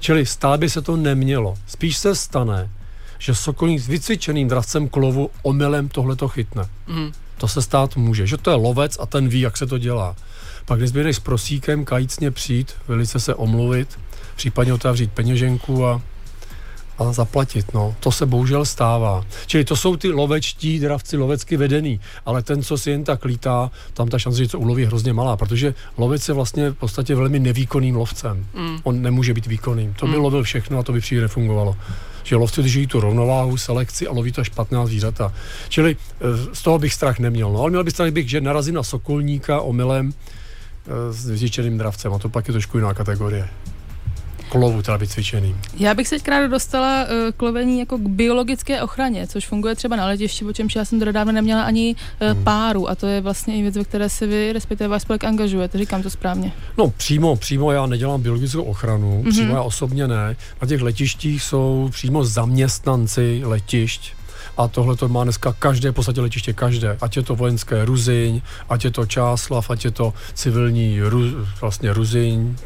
[0.00, 1.54] Čili stát by se to nemělo.
[1.66, 2.70] Spíš se stane,
[3.18, 6.68] že sokolník s vycvičeným dravcem klovu omylem tohle to chytne.
[6.86, 7.12] Mm.
[7.38, 10.16] To se stát může, že to je lovec a ten ví, jak se to dělá.
[10.64, 13.98] Pak nezběhneš s prosíkem kajícně přijít, velice se omluvit,
[14.36, 16.02] případně otevřít peněženku a,
[16.98, 17.74] a zaplatit.
[17.74, 17.94] No.
[18.00, 19.24] To se bohužel stává.
[19.46, 23.70] Čili to jsou ty lovečtí dravci lovecky vedený, ale ten, co si jen tak lítá,
[23.94, 27.14] tam ta šance, že to uloví, je hrozně malá, protože lovec je vlastně v podstatě
[27.14, 28.46] velmi nevýkonným lovcem.
[28.54, 28.78] Mm.
[28.82, 29.94] On nemůže být výkonným.
[29.94, 30.22] To by mm.
[30.22, 31.76] lovil všechno a to by příliš nefungovalo
[32.28, 35.32] že lovci drží tu rovnováhu, selekci a loví to až 15 zvířata.
[35.68, 37.52] Čili eh, z toho bych strach neměl.
[37.52, 42.14] No, ale měl bych strach, bych, že narazím na sokolníka omylem eh, s vycvičeným dravcem
[42.14, 43.48] a to pak je trošku jiná kategorie
[44.48, 45.56] k lovu, teda cvičený.
[45.76, 49.74] Já bych se teď ráda dostala uh, k lovení jako k biologické ochraně, což funguje
[49.74, 52.44] třeba na letišti, o čemž já jsem dodávno neměla ani uh, hmm.
[52.44, 55.78] páru a to je vlastně i věc, ve které se vy, respektive váš spolek angažujete,
[55.78, 56.52] říkám to správně.
[56.78, 59.30] No přímo, přímo já nedělám biologickou ochranu, mm-hmm.
[59.30, 60.36] přímo já osobně ne.
[60.62, 64.12] Na těch letištích jsou přímo zaměstnanci letišť,
[64.56, 68.42] a tohle to má dneska každé, v podstatě letiště každé, ať je to vojenské Ruziň,
[68.68, 72.56] ať je to Čáslav, ať je to civilní Ru, vlastně Ruziň,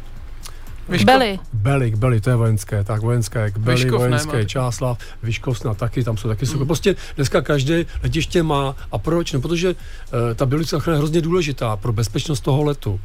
[0.89, 1.05] Vyško...
[1.05, 1.39] Beli.
[1.53, 6.03] Beli, Beli, to je vojenské, tak vojenské, k Beli, Vyškov vojenské, ne, Čáslav, Vyškovsna taky,
[6.03, 6.65] tam jsou taky mm.
[6.65, 8.75] Prostě dneska každé letiště má.
[8.91, 9.33] A proč?
[9.33, 9.75] No, protože uh,
[10.35, 12.99] ta biolická ochrana je hrozně důležitá pro bezpečnost toho letu.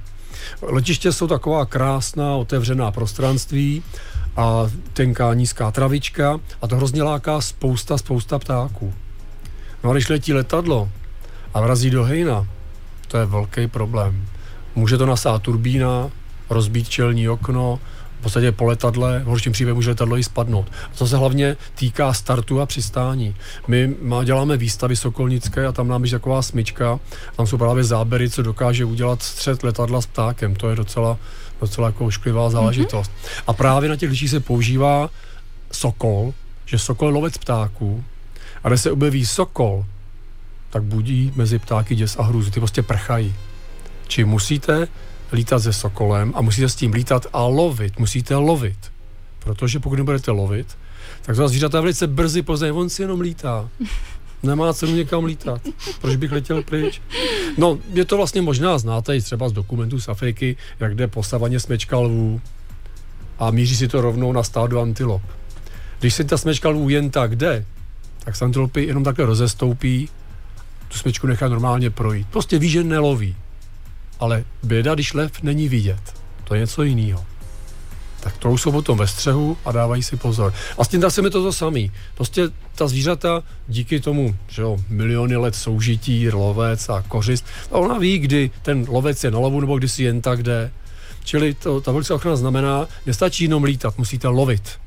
[0.62, 3.82] Letiště jsou taková krásná, otevřená prostranství
[4.36, 8.94] a tenká nízká travička a to hrozně láká spousta, spousta ptáků.
[9.84, 10.88] No a když letí letadlo
[11.54, 12.46] a vrazí do hejna,
[13.08, 14.26] to je velký problém.
[14.74, 16.10] Může to nasát turbína,
[16.50, 17.80] rozbít čelní okno,
[18.18, 20.72] v podstatě po letadle, v horším případě může letadlo i spadnout.
[20.98, 23.37] To se hlavně týká startu a přistání.
[23.68, 27.00] My děláme výstavy sokolnické a tam nám je taková smyčka,
[27.37, 30.54] tam jsou právě zábery, co dokáže udělat střed letadla s ptákem.
[30.54, 31.18] To je docela,
[31.61, 33.11] docela jako ošklivá záležitost.
[33.11, 33.42] Mm-hmm.
[33.46, 35.11] A právě na těch lidí se používá
[35.72, 36.34] sokol,
[36.66, 38.04] že sokol je lovec ptáků
[38.64, 39.84] a když se objeví sokol,
[40.70, 42.50] tak budí mezi ptáky děs a hrůzu.
[42.50, 43.34] Ty prostě prchají.
[44.08, 44.88] Či musíte
[45.32, 47.98] lítat se sokolem a musíte s tím lítat a lovit.
[47.98, 48.78] Musíte lovit.
[49.38, 50.78] Protože pokud nebudete lovit,
[51.22, 53.68] tak to zvířata velice brzy poznají, on si jenom lítá.
[54.42, 55.60] Nemá cenu někam lítat.
[56.00, 57.02] Proč bych letěl pryč?
[57.58, 61.22] No, je to vlastně možná, znáte i třeba z dokumentů z Afriky, jak jde po
[61.22, 62.40] savaně smečka lvů
[63.38, 65.22] a míří si to rovnou na stádu antilop.
[66.00, 67.64] Když se ta smečka lvů jen tak jde,
[68.24, 70.08] tak se antilopy jenom takhle rozestoupí
[70.88, 72.26] tu smyčku nechá normálně projít.
[72.30, 73.36] Prostě ví, že neloví.
[74.20, 76.14] Ale běda, když lev není vidět.
[76.44, 77.24] To je něco jiného
[78.20, 80.54] tak to jsou potom ve střehu a dávají si pozor.
[80.78, 81.92] A s tím dá se mi to to samý.
[82.14, 82.42] Prostě
[82.74, 88.18] ta zvířata díky tomu, že jo, miliony let soužití, lovec a kořist, a ona ví,
[88.18, 90.70] kdy ten lovec je na lovu nebo kdy si jen tak jde.
[91.24, 94.78] Čili to, ta velice ochrana znamená, nestačí jenom lítat, musíte lovit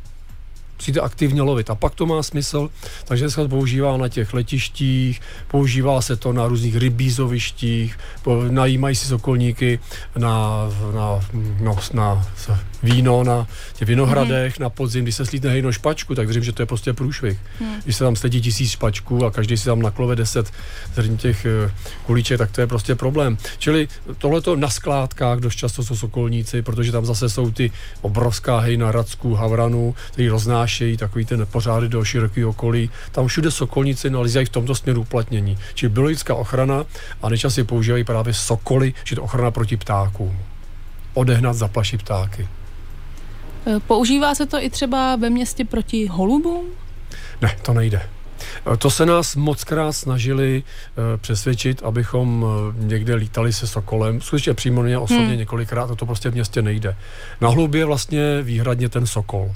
[0.81, 1.69] musíte aktivně lovit.
[1.69, 2.69] A pak to má smysl,
[3.05, 7.97] takže se to používá na těch letištích, používá se to na různých rybízovištích,
[8.49, 9.79] najímají si sokolníky
[10.17, 11.19] na, na,
[11.61, 12.27] no, na
[12.83, 14.63] víno na těch vinohradech, mm.
[14.63, 17.39] na podzim, když se slítne hejno špačku, tak věřím, že to je prostě průšvih.
[17.59, 17.75] Mm.
[17.83, 20.51] Když se tam sledí tisíc špačků a každý si tam naklove deset
[20.95, 21.71] zrní těch eh,
[22.05, 23.37] kulíček, tak to je prostě problém.
[23.57, 28.91] Čili tohleto na skládkách dost často jsou sokolníci, protože tam zase jsou ty obrovská hejna
[28.91, 30.29] radsků, havranů, který
[30.71, 32.89] roznášejí takový ten pořády do širokého okolí.
[33.11, 35.57] Tam všude sokolníci nalizají v tomto směru uplatnění.
[35.73, 36.85] Čili biologická ochrana
[37.21, 40.39] a nejčastěji používají právě sokoly, čili to ochrana proti ptákům.
[41.13, 42.47] Odehnat zaplaší ptáky.
[43.67, 46.65] Eh, používá se to i třeba ve městě proti holubům?
[47.41, 48.01] Ne, to nejde.
[48.73, 52.45] Eh, to se nás moc krát snažili uh, přesvědčit, abychom
[52.77, 54.21] někde lítali se sokolem.
[54.21, 55.37] Skutečně přímo mě osobně hmm.
[55.37, 56.95] několikrát, a to prostě v městě nejde.
[57.41, 59.51] Na hlubě vlastně výhradně ten sokol.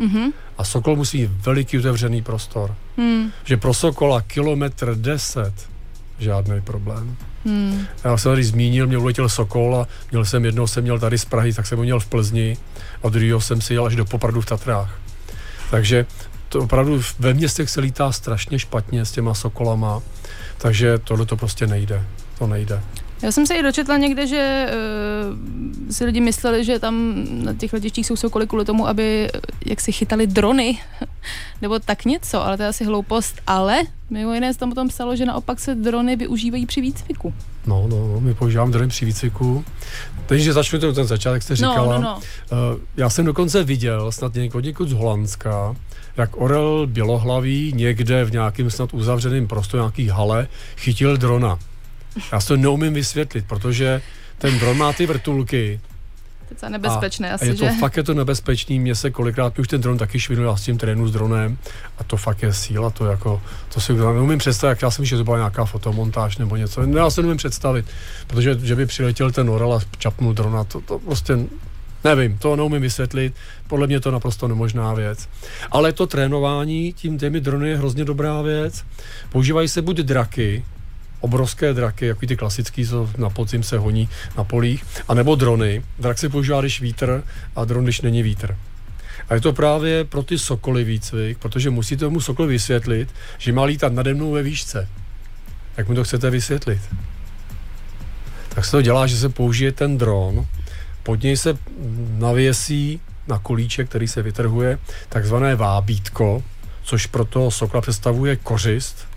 [0.00, 0.32] Mm-hmm.
[0.58, 2.74] A sokol musí mít veliký otevřený prostor.
[2.96, 3.32] Hmm.
[3.44, 5.54] Že pro sokola kilometr deset
[6.18, 7.16] žádný problém.
[7.44, 7.86] Hmm.
[8.04, 11.24] Já jsem tady zmínil, mě uletěl Sokol a měl jsem jednou, jsem měl tady z
[11.24, 12.56] Prahy, tak jsem ho měl v Plzni
[13.02, 14.98] a druhého jsem si jel až do Popradu v Tatrách.
[15.70, 16.06] Takže
[16.48, 20.02] to opravdu ve městech se lítá strašně špatně s těma sokolama,
[20.58, 22.02] takže tohle to prostě nejde.
[22.38, 22.80] To nejde.
[23.22, 27.72] Já jsem se i dočetla někde, že uh, si lidi mysleli, že tam na těch
[27.72, 30.78] letištích jsou sokoly kvůli tomu, aby eh, jak si chytali drony,
[31.62, 33.36] nebo tak něco, ale to je asi hloupost.
[33.46, 37.34] Ale mimo jiné tam potom psalo, že naopak se drony využívají při výcviku.
[37.66, 39.64] No, no, no my používáme drony při výcviku.
[40.26, 41.98] Takže začnu ten, ten začátek, jste no, říkala.
[41.98, 42.20] No, no,
[42.52, 42.74] no.
[42.74, 45.76] Uh, já jsem dokonce viděl, snad někoho někud z Holandska,
[46.16, 51.58] jak orel bělohlavý někde v nějakém snad uzavřeném prostoru, nějaký hale, chytil drona.
[52.32, 54.02] Já si to neumím vysvětlit, protože
[54.38, 55.80] ten dron má ty vrtulky.
[56.60, 57.70] To je nebezpečné a, asi, a je to, že?
[57.70, 60.78] fakt je to nebezpečný, mě se kolikrát už ten dron taky švinul, já s tím
[60.78, 61.58] trénu s dronem
[61.98, 63.42] a to fakt je síla, to jako,
[63.74, 66.98] to si neumím představit, jak já jsem že to byla nějaká fotomontáž nebo něco, no,
[66.98, 67.86] já se neumím představit,
[68.26, 71.38] protože že by přiletěl ten orel a čapnul drona, to, to prostě
[72.04, 73.34] Nevím, to neumím vysvětlit,
[73.66, 75.28] podle mě to naprosto nemožná věc.
[75.70, 78.84] Ale to trénování tím těmi drony je hrozně dobrá věc.
[79.32, 80.64] Používají se buď draky,
[81.20, 85.82] obrovské draky, jako ty klasický, co na podzim se honí na polích, anebo drony.
[85.98, 87.22] Drak se používá, když vítr
[87.56, 88.56] a dron, když není vítr.
[89.28, 93.08] A je to právě pro ty sokoly výcvik, protože musíte tomu sokoli vysvětlit,
[93.38, 94.88] že má lítat nade mnou ve výšce.
[95.76, 96.80] Jak mu to chcete vysvětlit?
[98.48, 100.46] Tak se to dělá, že se použije ten dron,
[101.02, 101.58] pod něj se
[102.18, 106.42] navěsí na kolíček, který se vytrhuje, takzvané vábítko,
[106.82, 109.08] což pro toho sokola představuje kořist,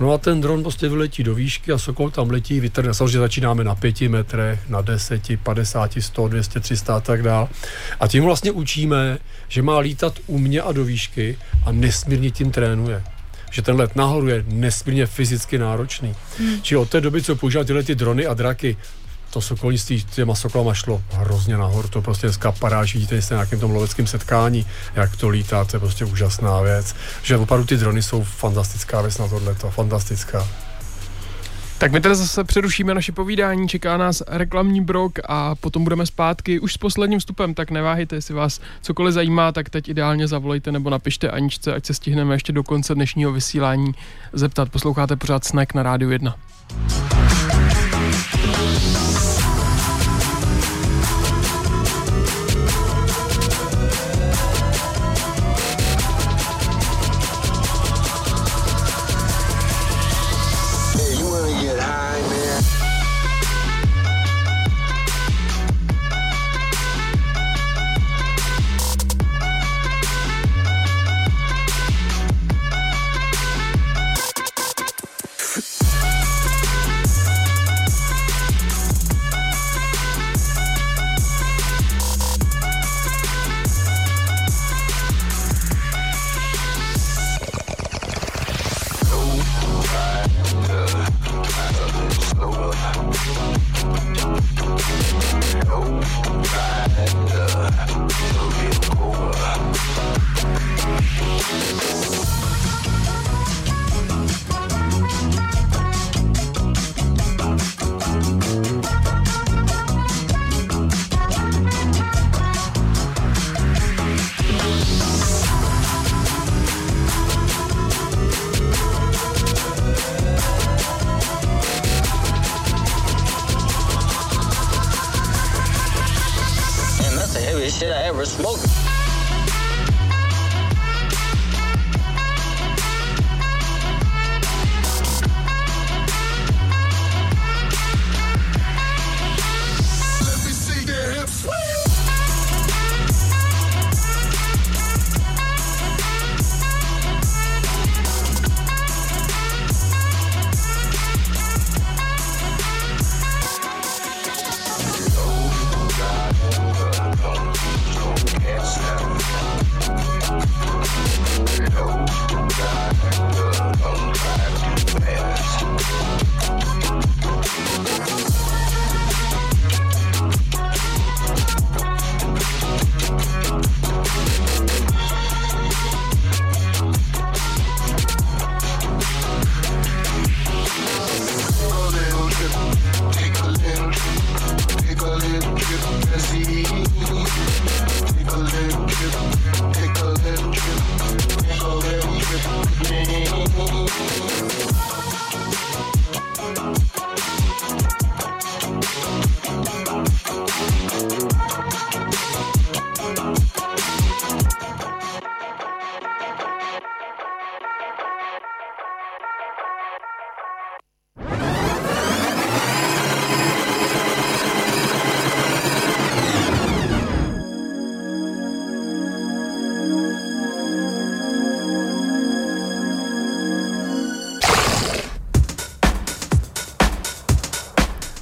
[0.00, 2.94] No a ten dron prostě vyletí do výšky a Sokol tam letí, vytrhne.
[2.94, 7.48] Samozřejmě začínáme na pěti metrech, na deseti, padesáti, sto, dvěstě, třista a tak dál.
[8.00, 12.50] A tím vlastně učíme, že má lítat u mě a do výšky a nesmírně tím
[12.50, 13.02] trénuje
[13.50, 16.14] že ten let nahoru je nesmírně fyzicky náročný.
[16.38, 16.62] Hmm.
[16.62, 18.76] Čili od té doby, co používá tyhle ty drony a draky,
[19.30, 21.88] to sokolnictví těma sokolama šlo hrozně nahoru.
[21.88, 25.76] To prostě dneska paráž, vidíte jste na nějakém tom loveckém setkání, jak to lítá, to
[25.76, 26.94] je prostě úžasná věc.
[27.22, 30.48] Že opravdu ty drony jsou fantastická věc na tohle, to fantastická.
[31.78, 36.60] Tak my teda zase přerušíme naše povídání, čeká nás reklamní brok a potom budeme zpátky
[36.60, 40.90] už s posledním vstupem, tak neváhejte, jestli vás cokoliv zajímá, tak teď ideálně zavolejte nebo
[40.90, 43.94] napište Aničce, ať se stihneme ještě do konce dnešního vysílání
[44.32, 44.68] zeptat.
[44.68, 46.36] Posloucháte pořád Snack na Rádiu 1.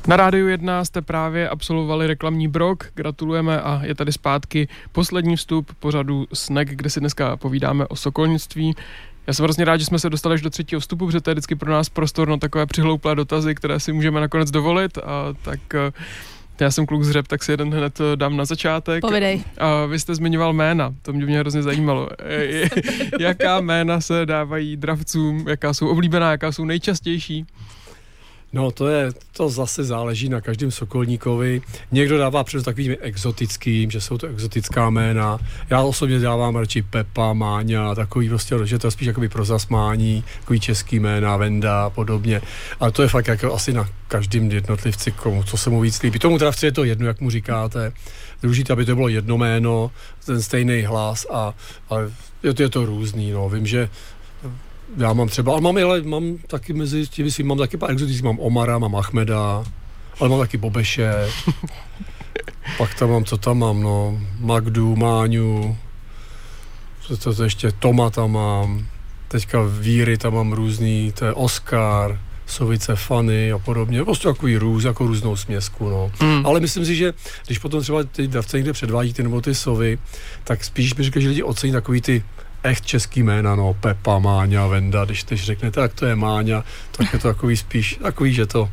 [0.08, 5.72] Na Rádiu 1 jste právě absolvovali reklamní brok, gratulujeme a je tady zpátky poslední vstup
[5.80, 8.74] pořadu Snack, kde si dneska povídáme o sokolnictví.
[9.26, 11.34] Já jsem hrozně rád, že jsme se dostali až do třetího vstupu, protože to je
[11.34, 14.98] vždycky pro nás prostor na takové přihlouplé dotazy, které si můžeme nakonec dovolit.
[14.98, 15.92] A tak eh,
[16.60, 19.00] já jsem kluk z řep, tak si jeden hned eh, dám na začátek.
[19.00, 19.42] Povidej.
[19.58, 22.08] A vy jste zmiňoval jména, to mě, mě hrozně zajímalo.
[22.20, 22.68] Eh,
[23.20, 27.46] jaká jména se dávají dravcům, jaká jsou oblíbená, jaká jsou nejčastější?
[28.52, 31.62] No to je, to zase záleží na každém sokolníkovi.
[31.92, 35.38] Někdo dává přednost takovým exotickým, že jsou to exotická jména.
[35.70, 40.24] Já osobně dávám radši Pepa, Máňa, takový prostě, že to je spíš jakoby pro zasmání,
[40.40, 42.40] takový český jména, Venda a podobně.
[42.80, 46.18] Ale to je fakt jako asi na každém jednotlivci, komu, co se mu víc líbí.
[46.18, 47.92] Tomu travci je to jedno, jak mu říkáte.
[48.42, 49.90] Důležité, aby to bylo jedno jméno,
[50.26, 51.54] ten stejný hlas a,
[51.90, 51.94] a
[52.42, 53.30] je, to, je to různý.
[53.30, 53.48] No.
[53.48, 53.88] Vím, že
[54.96, 58.22] já mám třeba, ale mám, ale mám taky mezi těmi si mám taky pár exotických,
[58.22, 59.64] mám Omara, mám Achmeda,
[60.20, 61.12] ale mám taky Bobeše.
[62.78, 65.76] Pak tam mám, co tam mám, no, Magdu, Máňu,
[67.00, 68.86] co to, to ještě, Toma tam mám,
[69.28, 74.84] teďka Víry tam mám různý, to je Oscar, Sovice, Fany a podobně, prostě takový růz,
[74.84, 76.12] jako různou směsku, no.
[76.22, 76.46] Mm.
[76.46, 77.14] Ale myslím si, že
[77.46, 79.98] když potom třeba ty dravce někde předvádíte nebo ty sovy,
[80.44, 82.24] tak spíš bych řekl, že lidi ocení takový ty
[82.68, 86.64] echt český jména, no, Pepa, Máňa, Venda, když teď řeknete, tak to je Máňa,
[86.96, 88.68] tak je to takový spíš, takový, že to,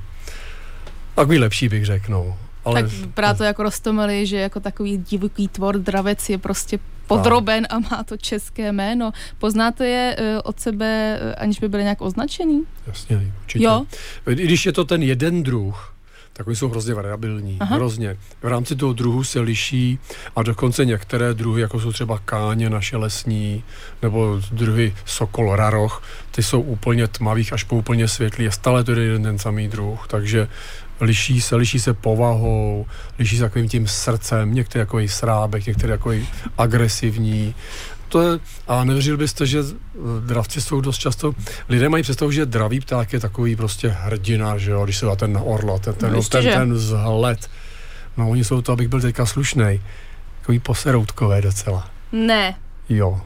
[1.15, 2.37] takový lepší bych řekl, no.
[2.65, 7.67] Ale, tak vypadá to jako Rostomily, že jako takový divoký tvor dravec je prostě podroben
[7.69, 9.11] a má to české jméno.
[9.37, 12.63] Poznáte je uh, od sebe, uh, aniž by byly nějak označený?
[12.87, 13.65] Jasně, určitě.
[13.65, 13.85] Jo?
[14.27, 15.94] I když je to ten jeden druh,
[16.37, 17.75] tak oni jsou hrozně variabilní, Aha.
[17.75, 18.17] hrozně.
[18.43, 19.99] V rámci toho druhu se liší
[20.35, 23.63] a dokonce některé druhy, jako jsou třeba káně naše lesní,
[24.01, 28.91] nebo druhy sokol, raroch, ty jsou úplně tmavých až po úplně světlý a stále to
[28.91, 30.47] je jeden ten samý druh, takže
[31.01, 32.85] liší se, liší se povahou,
[33.19, 36.11] liší se takovým tím srdcem, některý jako srábek, některý jako
[36.57, 37.55] agresivní,
[38.07, 39.59] to je, a nevěřil byste, že
[40.25, 41.33] dravci jsou dost často,
[41.69, 45.15] lidé mají představu, že dravý pták je takový prostě hrdina, že jo, když se dá
[45.15, 47.49] ten orla, ten, ten, no, ten, ten, ten vzhled.
[48.17, 49.81] No oni jsou to, abych byl teďka slušný,
[50.39, 51.89] takový poseroutkové docela.
[52.11, 52.55] Ne.
[52.89, 53.21] Jo,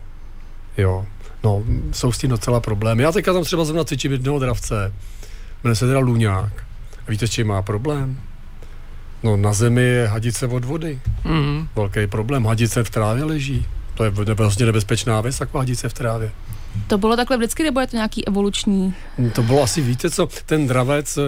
[0.77, 1.05] jo.
[1.43, 3.03] No, jsou s tím docela problémy.
[3.03, 4.93] Já teďka tam třeba zrovna cvičím jednoho dravce,
[5.63, 6.53] jmenuje se teda Luňák.
[7.07, 8.19] A víte, s čím má problém?
[9.23, 10.99] No na zemi je hadice od vody.
[11.25, 11.67] Mm-hmm.
[11.75, 12.45] Velký problém.
[12.45, 13.65] Hadice v trávě leží.
[13.99, 16.31] To je vlastně nebezpečná věc, taková hadice v trávě.
[16.87, 18.93] To bylo takhle vždycky, nebo je to nějaký evoluční?
[19.35, 21.19] To bylo asi, víte co, ten dravec,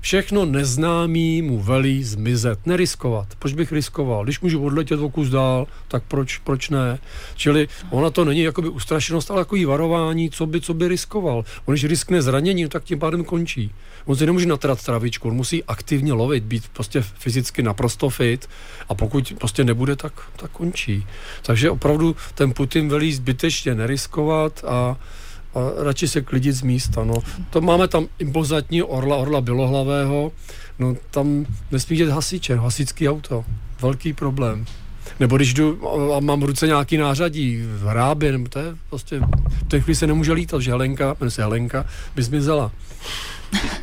[0.00, 3.28] všechno neznámý mu velí zmizet, neriskovat.
[3.38, 4.24] Proč bych riskoval?
[4.24, 6.98] Když můžu odletět o kus dál, tak proč, proč ne?
[7.34, 11.44] Čili ona to není jakoby ustrašenost, ale takový varování, co by, co by riskoval.
[11.64, 13.70] On když riskne zranění, tak tím pádem končí.
[14.04, 18.48] On si nemůže natrat travičku, on musí aktivně lovit, být prostě fyzicky naprosto fit
[18.88, 21.06] a pokud prostě nebude, tak, tak končí.
[21.42, 24.96] Takže opravdu ten Putin velí zbytečně neriskovat a
[25.54, 27.04] a radši se klidit z místa.
[27.04, 27.14] No.
[27.50, 30.32] To máme tam impozantní orla, orla bělohlavého,
[30.78, 33.44] no tam nesmí jít hasiče, hasičský auto.
[33.82, 34.66] Velký problém.
[35.20, 39.20] Nebo když jdu a mám v ruce nějaký nářadí v hrábě, nebo to je prostě,
[39.48, 42.72] v té chvíli se nemůže lítat, že Helenka, jmenuje se Helenka, by zmizela.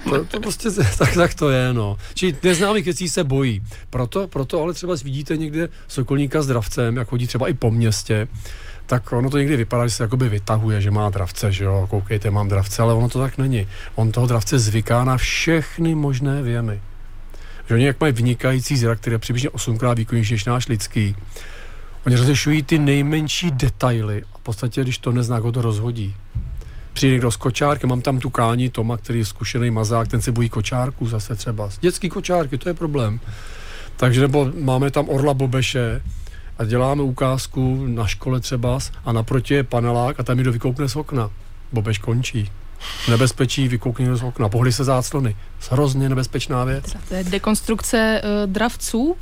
[0.10, 1.98] To, to prostě tak, tak to je, no.
[2.14, 3.64] Či neznámých věcí se bojí.
[3.90, 8.28] Proto, proto ale třeba vidíte někde sokolníka s dravcem, jak chodí třeba i po městě,
[8.86, 12.32] tak ono to někdy vypadá, že se jakoby vytahuje, že má dravce, že jo, koukejte,
[12.32, 13.68] mám dravce, ale ono to tak není.
[13.96, 16.82] On toho dravce zvyká na všechny možné věmy.
[17.70, 21.16] Že oni jak mají vynikající zrak, který je přibližně osmkrát výkonnější než náš lidský,
[22.06, 26.16] oni rozlišují ty nejmenší detaily a v podstatě, když to nezná, to rozhodí.
[26.94, 30.32] Přijde někdo s kočárkem, mám tam tu kání Toma, který je zkušený mazák, ten se
[30.32, 31.70] bojí kočárku zase třeba.
[31.82, 33.20] Dětský kočárky, to je problém.
[33.96, 36.02] Takže nebo máme tam Orla Bobeše,
[36.62, 40.90] a děláme ukázku na škole třeba a naproti je panelák a tam mi do vykoukne
[40.90, 41.30] z okna.
[41.72, 42.52] Bobeš končí.
[43.10, 44.50] Nebezpečí vykoukne z okna.
[44.50, 45.36] Pohli se záclony.
[45.70, 46.96] Hrozně nebezpečná věc.
[47.10, 49.16] To je dekonstrukce uh, dravců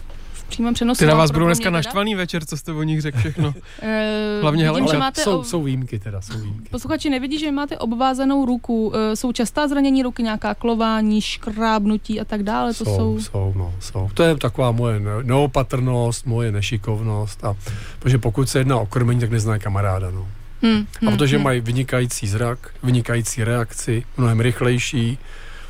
[0.49, 0.99] přímém přenosu.
[0.99, 3.53] Ty na vás budou dneska naštvaný večer, co jste o nich řekl všechno.
[3.81, 6.69] Eh, Hlavně Vidím, hele, že máte jsou, jsou výjimky teda, jsou výjimky.
[6.69, 8.93] Posluchači nevidí, že máte obvázanou ruku.
[8.95, 12.73] Eh, jsou častá zranění ruky, nějaká klování, škrábnutí a tak dále?
[12.73, 13.19] To jsou, jsou...
[13.19, 14.09] jsou, no, jsou.
[14.13, 17.45] To je taková moje neopatrnost, moje nešikovnost.
[17.45, 17.55] A,
[17.99, 20.11] protože pokud se jedná o krmení, tak neznají kamaráda.
[20.11, 20.27] No.
[20.61, 21.43] Hmm, a protože hmm.
[21.43, 25.17] mají vynikající zrak, vynikající reakci, mnohem rychlejší,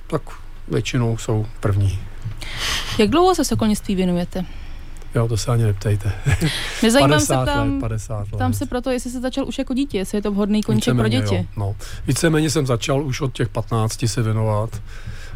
[0.08, 0.22] tak
[0.68, 2.00] většinou jsou první.
[2.98, 4.46] Jak dlouho se sokolnictví věnujete?
[5.16, 6.12] Jo, to se ani neptejte.
[6.84, 8.38] Nezajímám se tam, let, 50 let.
[8.38, 11.08] tam se proto, jestli se začal už jako dítě, jestli je to vhodný koníček pro
[11.08, 11.36] děti.
[11.36, 11.76] Jo, no.
[12.08, 14.70] Víceméně jsem začal už od těch 15 se věnovat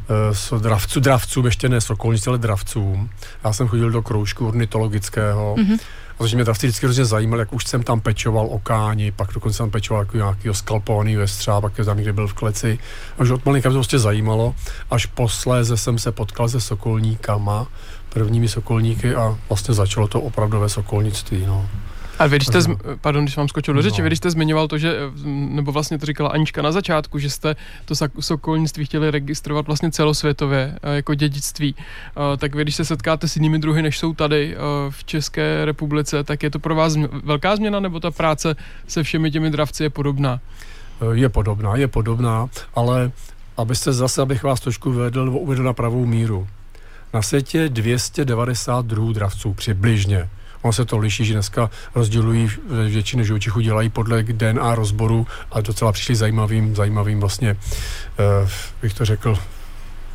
[0.10, 3.10] uh, so dravců, dravcům, ještě ne sokolnici, ale dravcům.
[3.44, 5.80] Já jsem chodil do kroužku ornitologického, mm-hmm.
[6.18, 9.58] protože mě dravci vždycky hrozně zajímal, jak už jsem tam pečoval o káni, pak dokonce
[9.58, 12.80] jsem pečoval jako nějakýho skalpovaný vestřá, pak tam někde byl v kleci.
[13.20, 14.56] Až od malinka mě to prostě zajímalo,
[14.92, 17.68] až posléze jsem se potkal se sokolníkama,
[18.14, 21.46] prvními sokolníky a vlastně začalo to opravdové sokolnictví.
[21.46, 21.70] No.
[22.20, 22.60] A vy, když jste,
[23.02, 24.04] pardon, když vám skočil do řeči, no.
[24.04, 27.56] vy, když jste zmiňoval to, že, nebo vlastně to říkala Anička na začátku, že jste
[27.86, 31.76] to sokolnictví chtěli registrovat vlastně celosvětově jako dědictví,
[32.38, 34.56] tak vy, když se setkáte s jinými druhy, než jsou tady
[34.90, 38.56] v České republice, tak je to pro vás velká změna, nebo ta práce
[38.88, 40.40] se všemi těmi dravci je podobná?
[41.14, 43.12] Je podobná, je podobná, ale
[43.58, 46.48] abyste zase, abych vás trošku vedl, uvedl na pravou míru.
[47.14, 50.30] Na světě 290 druhů dravců přibližně.
[50.62, 52.50] Ono se to liší, že dneska rozdělují
[52.90, 58.50] většinu živočichů, dělají podle DNA rozboru, ale docela přišli zajímavým, zajímavým vlastně, uh,
[58.82, 59.38] bych to řekl,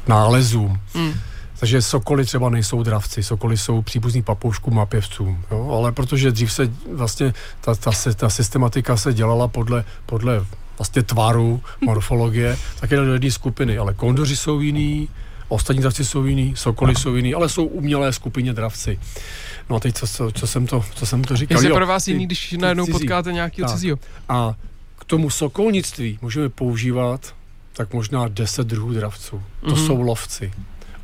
[0.09, 0.81] nálezům.
[0.95, 1.15] Mm.
[1.59, 5.45] Takže sokoly třeba nejsou dravci, sokoly jsou příbuzní papouškům a pěvcům.
[5.51, 5.71] Jo?
[5.79, 10.47] Ale protože dřív se vlastně ta, ta, ta systematika se dělala podle, podle
[10.79, 13.79] vlastně tvaru, morfologie, tak je do jedné skupiny.
[13.79, 15.09] Ale kondoři jsou jiný,
[15.49, 18.99] Ostatní dravci jsou jiný, sokoly jsou jiný, ale jsou umělé skupině dravci.
[19.71, 21.63] No a teď, co, co, co, jsem, to, co jsem to říkal?
[21.63, 22.93] Je pro vás jiný, když najednou cizí.
[22.93, 23.99] potkáte nějakého cizího.
[24.29, 24.55] A
[24.99, 27.35] k tomu sokolnictví můžeme používat
[27.73, 29.43] tak možná 10 druhů dravců.
[29.61, 29.87] To mm-hmm.
[29.87, 30.53] jsou lovci.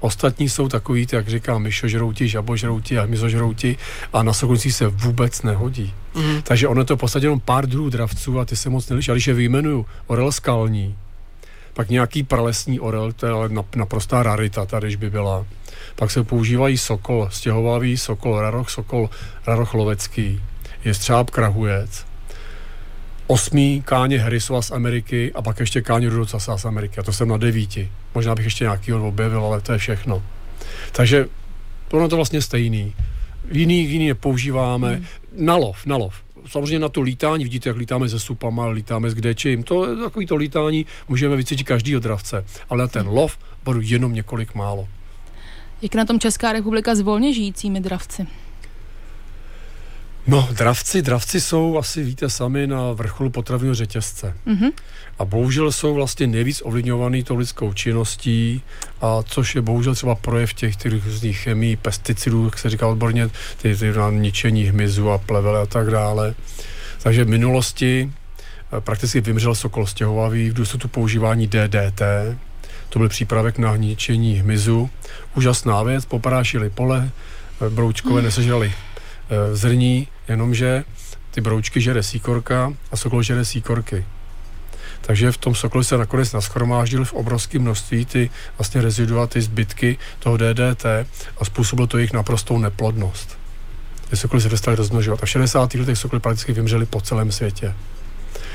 [0.00, 3.76] Ostatní jsou takový, jak říkám, myšožrouti, žabožrouti a mizožrouti
[4.12, 5.92] a na sokolnictví se vůbec nehodí.
[6.14, 6.42] Mm-hmm.
[6.42, 9.10] Takže ono je to v podstatě jenom pár druhů dravců a ty se moc neliší.
[9.10, 10.96] A když je vyjmenuju, orel skalní,
[11.74, 15.46] pak nějaký pralesní orel, to je ale naprostá rarita tady, když by byla.
[15.96, 19.10] Pak se používají sokol, stěhovavý sokol, raroch, sokol,
[19.46, 20.42] raroch lovecký,
[20.84, 22.06] je střáb krahujec,
[23.26, 27.00] osmý káně Harrisova z Ameriky a pak ještě káně Rudocasa z Ameriky.
[27.00, 27.92] A to jsem na devíti.
[28.14, 30.22] Možná bych ještě nějaký objevil, ale to je všechno.
[30.92, 31.26] Takže
[31.90, 32.94] ono to vlastně stejný.
[33.50, 34.94] Jiný, jiný nepoužíváme.
[34.94, 35.06] Hmm.
[35.36, 39.14] Na lov, na lov samozřejmě na to lítání, vidíte, jak lítáme se supama, lítáme s
[39.14, 44.12] kdečím, to takový to lítání můžeme vycítit každý dravce, ale na ten lov budu jenom
[44.12, 44.88] několik málo.
[45.82, 48.26] Jak na tom Česká republika s volně žijícími dravci?
[50.26, 54.34] No, dravci, dravci jsou asi, víte sami, na vrcholu potravního řetězce.
[54.46, 54.72] Mm-hmm.
[55.18, 58.62] A bohužel jsou vlastně nejvíc ovlivňovaný tou lidskou činností,
[59.00, 63.30] a což je bohužel třeba projev těch, těch různých chemí, pesticidů, jak se říká odborně,
[63.62, 66.34] ty, ty na ničení hmyzu a plevele a tak dále.
[67.02, 68.10] Takže v minulosti
[68.72, 72.02] eh, prakticky vymřel sokol stěhovavý v důsledku používání DDT,
[72.88, 74.90] to byl přípravek na ničení hmyzu.
[75.34, 77.10] Úžasná věc, poprášili pole,
[77.66, 78.24] eh, broučkové mm.
[78.24, 78.72] nesežrali
[79.52, 80.84] zrní, jenomže
[81.30, 84.04] ty broučky žere síkorka a sokol žere síkorky.
[85.00, 89.98] Takže v tom sokoli se nakonec naschromáždil v obrovském množství ty vlastně rezidua, ty zbytky
[90.18, 90.84] toho DDT
[91.38, 93.38] a způsobilo to jejich naprostou neplodnost.
[94.10, 95.74] Ty sokoly se dostali rozmnožovat a v 60.
[95.74, 97.74] letech sokoly prakticky vymřely po celém světě.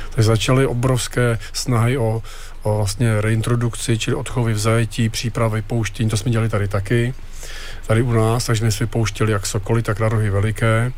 [0.09, 2.24] Takže začaly obrovské snahy o,
[2.64, 7.14] o vlastně reintrodukci, čili odchovy v zajetí, přípravy, pouštění, to jsme dělali tady taky,
[7.88, 10.91] tady u nás, takže jsme si pouštěli jak sokoly, tak rohy veliké.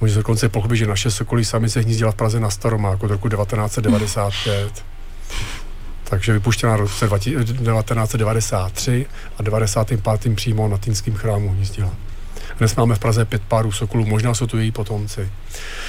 [0.00, 3.10] Může se dokonce pochopit, že naše sokoly sami se hnízdila v Praze na Staromáku od
[3.10, 4.84] roku 1995
[6.04, 9.06] takže vypuštěná v roce 1993
[9.38, 10.34] a 95.
[10.34, 11.94] přímo na Týnským chrámu hnízdila.
[12.58, 15.28] Dnes máme v Praze pět párů sokolů, možná jsou tu její potomci.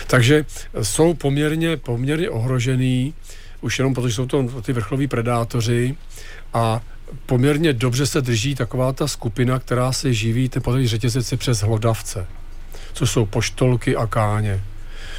[0.07, 0.45] Takže
[0.81, 3.13] jsou poměrně, poměrně ohrožený,
[3.65, 5.95] už jenom protože jsou to ty vrcholoví predátoři
[6.53, 6.81] a
[7.25, 12.27] poměrně dobře se drží taková ta skupina, která se živí ten potravinový řetězec přes hlodavce,
[12.93, 14.61] což jsou poštolky a káně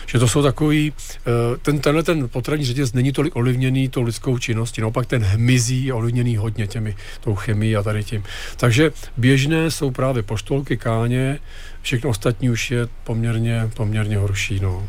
[0.07, 4.39] že to jsou takový, eh, ten, tenhle ten potravní řetěz není tolik ovlivněný tou lidskou
[4.39, 8.25] činností, naopak ten hmyzí je ovlivněný hodně těmi, tou chemií a tady tím.
[8.57, 11.39] Takže běžné jsou právě poštolky, káně,
[11.83, 14.89] všechno ostatní už je poměrně, poměrně horší, no.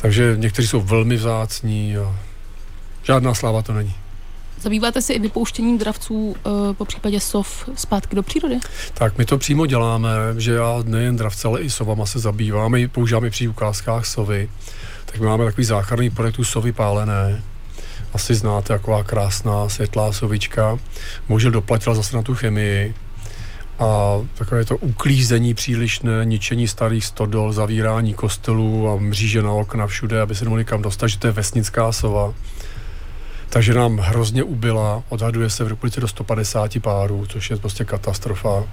[0.00, 2.27] Takže někteří jsou velmi vzácní a
[3.02, 3.94] žádná sláva to není.
[4.60, 8.58] Zabýváte se i vypouštěním dravců e, po případě sov zpátky do přírody?
[8.94, 12.72] Tak my to přímo děláme, že já nejen dravce, ale i sovama se zabývám.
[12.72, 14.50] My používáme při ukázkách sovy.
[15.04, 17.42] Tak my máme takový záchranný projekt sovy pálené.
[18.12, 20.78] Asi znáte, taková krásná světlá sovička.
[21.28, 22.94] Bohužel doplatila zase na tu chemii.
[23.78, 30.20] A takové to uklízení přílišné, ničení starých stodol, zavírání kostelů a mříže na okna všude,
[30.20, 32.34] aby se nemohli kam dostat, že to je vesnická sova
[33.48, 38.64] takže nám hrozně ubyla, odhaduje se v republice do 150 párů, což je prostě katastrofa.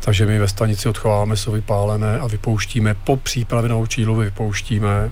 [0.00, 5.10] Takže my ve stanici odchováme sovy pálené a vypouštíme, po přípravě na Čílovi vypouštíme.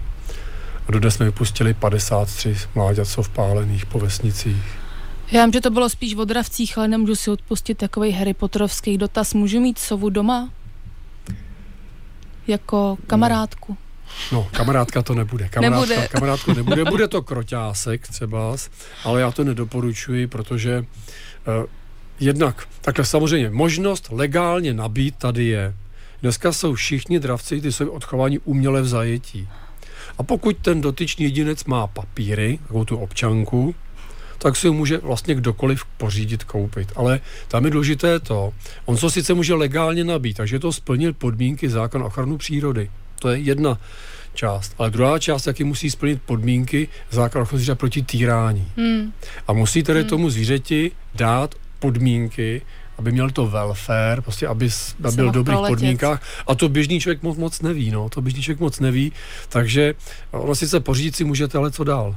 [0.88, 4.64] A dodnes jsme vypustili 53 mláďat pálených po vesnicích.
[5.32, 8.98] Já vím, že to bylo spíš v odravcích, ale nemůžu si odpustit takový Harry Potterovský
[8.98, 9.34] dotaz.
[9.34, 10.50] Můžu mít sovu doma?
[12.46, 13.76] Jako kamarádku?
[14.32, 14.48] No.
[14.52, 15.48] Kamarádka to nebude.
[15.48, 16.08] Kamarádka, nebude.
[16.12, 16.84] Kamarádka nebude.
[16.84, 18.56] Bude to kroťásek třeba,
[19.04, 21.64] ale já to nedoporučuji, protože uh,
[22.20, 25.74] jednak, takhle samozřejmě, možnost legálně nabít tady je.
[26.22, 29.48] Dneska jsou všichni dravci, ty jsou odchování uměle v zajetí.
[30.18, 33.74] A pokud ten dotyčný jedinec má papíry, takovou tu občanku,
[34.38, 36.92] tak si ho může vlastně kdokoliv pořídit, koupit.
[36.96, 38.52] Ale tam je důležité to,
[38.84, 42.90] on co sice může legálně nabít, takže to splnil podmínky zákona o ochranu přírody.
[43.18, 43.78] To je jedna
[44.34, 44.74] část.
[44.78, 48.68] Ale druhá část taky musí splnit podmínky zákona ochrany zvířat proti týrání.
[48.76, 49.12] Hmm.
[49.48, 50.08] A musí tedy hmm.
[50.08, 52.62] tomu zvířeti dát podmínky,
[52.98, 54.68] aby měl to welfare, prostě aby,
[55.04, 55.76] aby byl v dobrých proletět.
[55.76, 56.22] podmínkách.
[56.46, 58.08] A to běžný člověk moc, moc neví, no.
[58.08, 59.12] To běžný člověk moc neví,
[59.48, 59.94] takže
[60.30, 62.16] ono sice pořídit si můžete, ale co dál?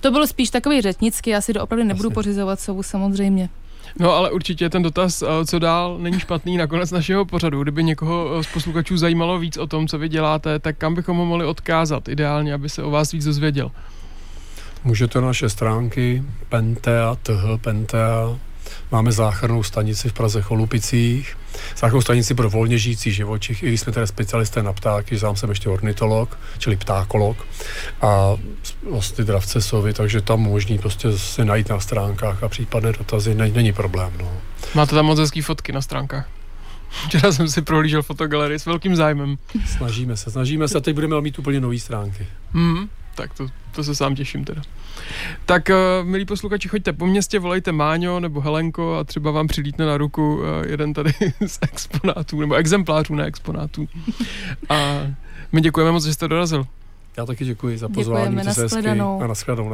[0.00, 2.14] To bylo spíš takový řetnický, já si doopravdy nebudu Jasně.
[2.14, 3.48] pořizovat sovu samozřejmě.
[3.98, 7.62] No ale určitě ten dotaz, eh, co dál, není špatný nakonec našeho pořadu.
[7.62, 11.16] Kdyby někoho eh, z posluchačů zajímalo víc o tom, co vy děláte, tak kam bychom
[11.16, 13.70] ho mohli odkázat ideálně, aby se o vás víc dozvěděl?
[14.84, 18.38] Můžete na naše stránky pentea, th, pentea,
[18.92, 21.38] Máme záchrannou stanici v Praze Cholupicích,
[21.76, 25.48] záchrannou stanici pro volně žijící živočich, i když jsme tedy specialisté na ptáky, sám jsem
[25.48, 27.36] ještě ornitolog, čili ptákolog
[28.00, 28.36] a
[28.90, 33.54] vlastně dravce sovy, takže tam možný prostě se najít na stránkách a případné dotazy není,
[33.54, 34.12] není problém.
[34.18, 34.32] No.
[34.74, 36.28] Máte tam moc hezký fotky na stránkách.
[37.06, 39.36] Včera jsem si prohlížel fotogalerii s velkým zájmem.
[39.76, 42.26] Snažíme se, snažíme se a teď budeme mít úplně nové stránky.
[42.52, 44.62] Mm, tak to, to se sám těším teda.
[45.46, 49.86] Tak, uh, milí posluchači, choďte po městě, volejte Máňo nebo Helenko a třeba vám přilítne
[49.86, 51.12] na ruku uh, jeden tady
[51.46, 53.88] z exponátů, nebo exemplářů, ne exponátů.
[54.68, 55.06] A
[55.52, 56.66] my děkujeme moc, že jste dorazil.
[57.16, 58.36] Já taky děkuji za pozvání.
[58.36, 59.22] Děkujeme, na shledanou.
[59.22, 59.68] A na shledanou,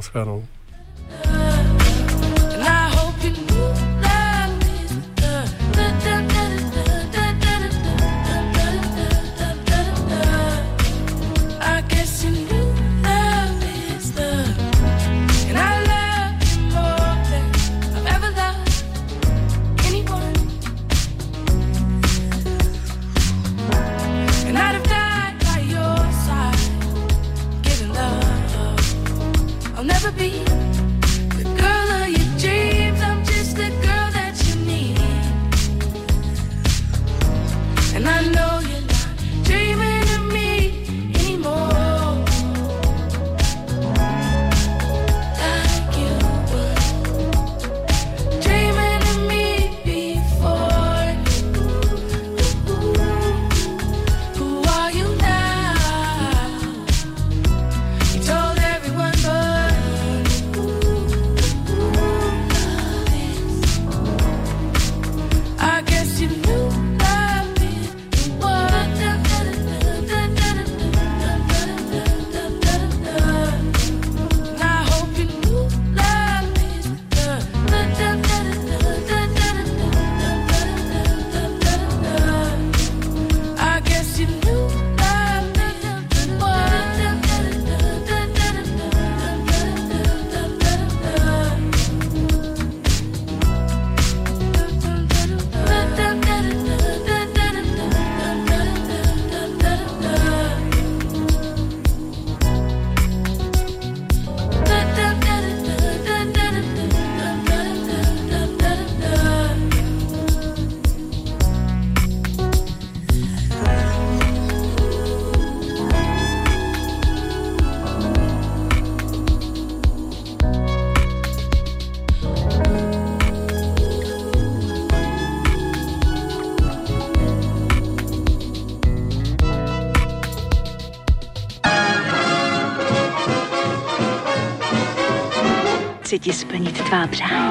[136.89, 137.48] splnit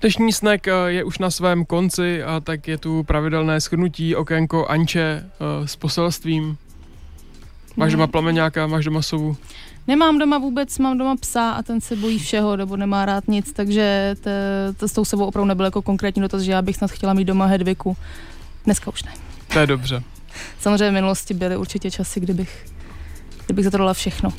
[0.00, 4.66] Dnešní snack eh, je už na svém konci a tak je tu pravidelné schrnutí okénko
[4.66, 6.56] Anče uh, s poselstvím.
[7.76, 9.36] Máš doma plameňáka, máš doma sovu?
[9.86, 13.52] Nemám doma vůbec, mám doma psa a ten se bojí všeho, nebo nemá rád nic,
[13.52, 14.30] takže to,
[14.76, 17.24] to s tou sebou opravdu nebyl jako konkrétní dotaz, že já bych snad chtěla mít
[17.24, 17.96] doma Hedviku.
[18.64, 19.12] Dneska už ne.
[19.52, 20.02] To je dobře.
[20.60, 22.66] Samozřejmě v minulosti byly určitě časy, kdybych,
[23.46, 24.32] kdybych za to dala všechno.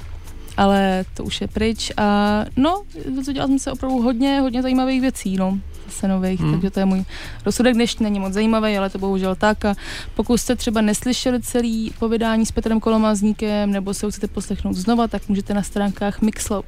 [0.60, 2.84] Ale to už je pryč a no,
[3.16, 6.52] dozvěděla jsem se opravdu hodně, hodně zajímavých věcí, no zase nových, hmm.
[6.52, 7.04] takže to je můj
[7.46, 9.76] rozsudek dnešní, není moc zajímavý, ale to bohužel tak a
[10.16, 15.08] pokud jste třeba neslyšeli celý povídání s Petrem Kolomazníkem nebo se ho chcete poslechnout znova,
[15.08, 16.20] tak můžete na stránkách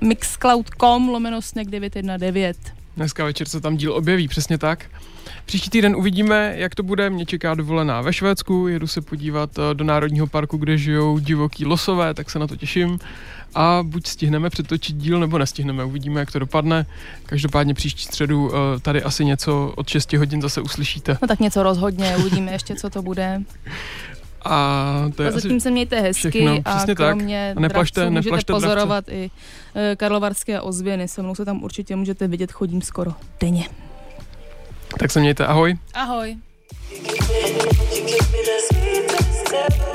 [0.01, 2.80] mixcloud.com lomeno snack 919.
[2.97, 4.85] Dneska večer se tam díl objeví, přesně tak.
[5.45, 7.09] Příští týden uvidíme, jak to bude.
[7.09, 11.65] Mě čeká dovolená ve Švédsku, jedu se podívat eh, do Národního parku, kde žijou divoký
[11.65, 12.99] losové, tak se na to těším.
[13.55, 16.85] A buď stihneme přetočit díl, nebo nestihneme, uvidíme, jak to dopadne.
[17.25, 21.17] Každopádně příští středu eh, tady asi něco od 6 hodin zase uslyšíte.
[21.21, 23.41] No tak něco rozhodně, uvidíme ještě, co to bude.
[24.45, 26.59] A to je a zatím se mějte hezky všechno.
[26.65, 27.57] a Přesně kromě tak.
[27.57, 29.11] A neplašte, dravců můžete neplašte pozorovat dravce.
[29.11, 29.31] i
[29.75, 31.07] e, karlovarské ozvěny.
[31.07, 33.65] Se mnou se tam určitě můžete vidět, chodím skoro denně.
[34.99, 35.77] Tak se mějte, ahoj.
[35.93, 36.37] Ahoj.
[39.51, 39.90] Hey,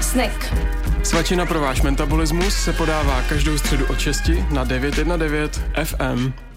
[0.00, 0.54] Snack.
[1.02, 6.49] Svačina pro váš metabolismus se podává každou středu od 6 na 919 FM.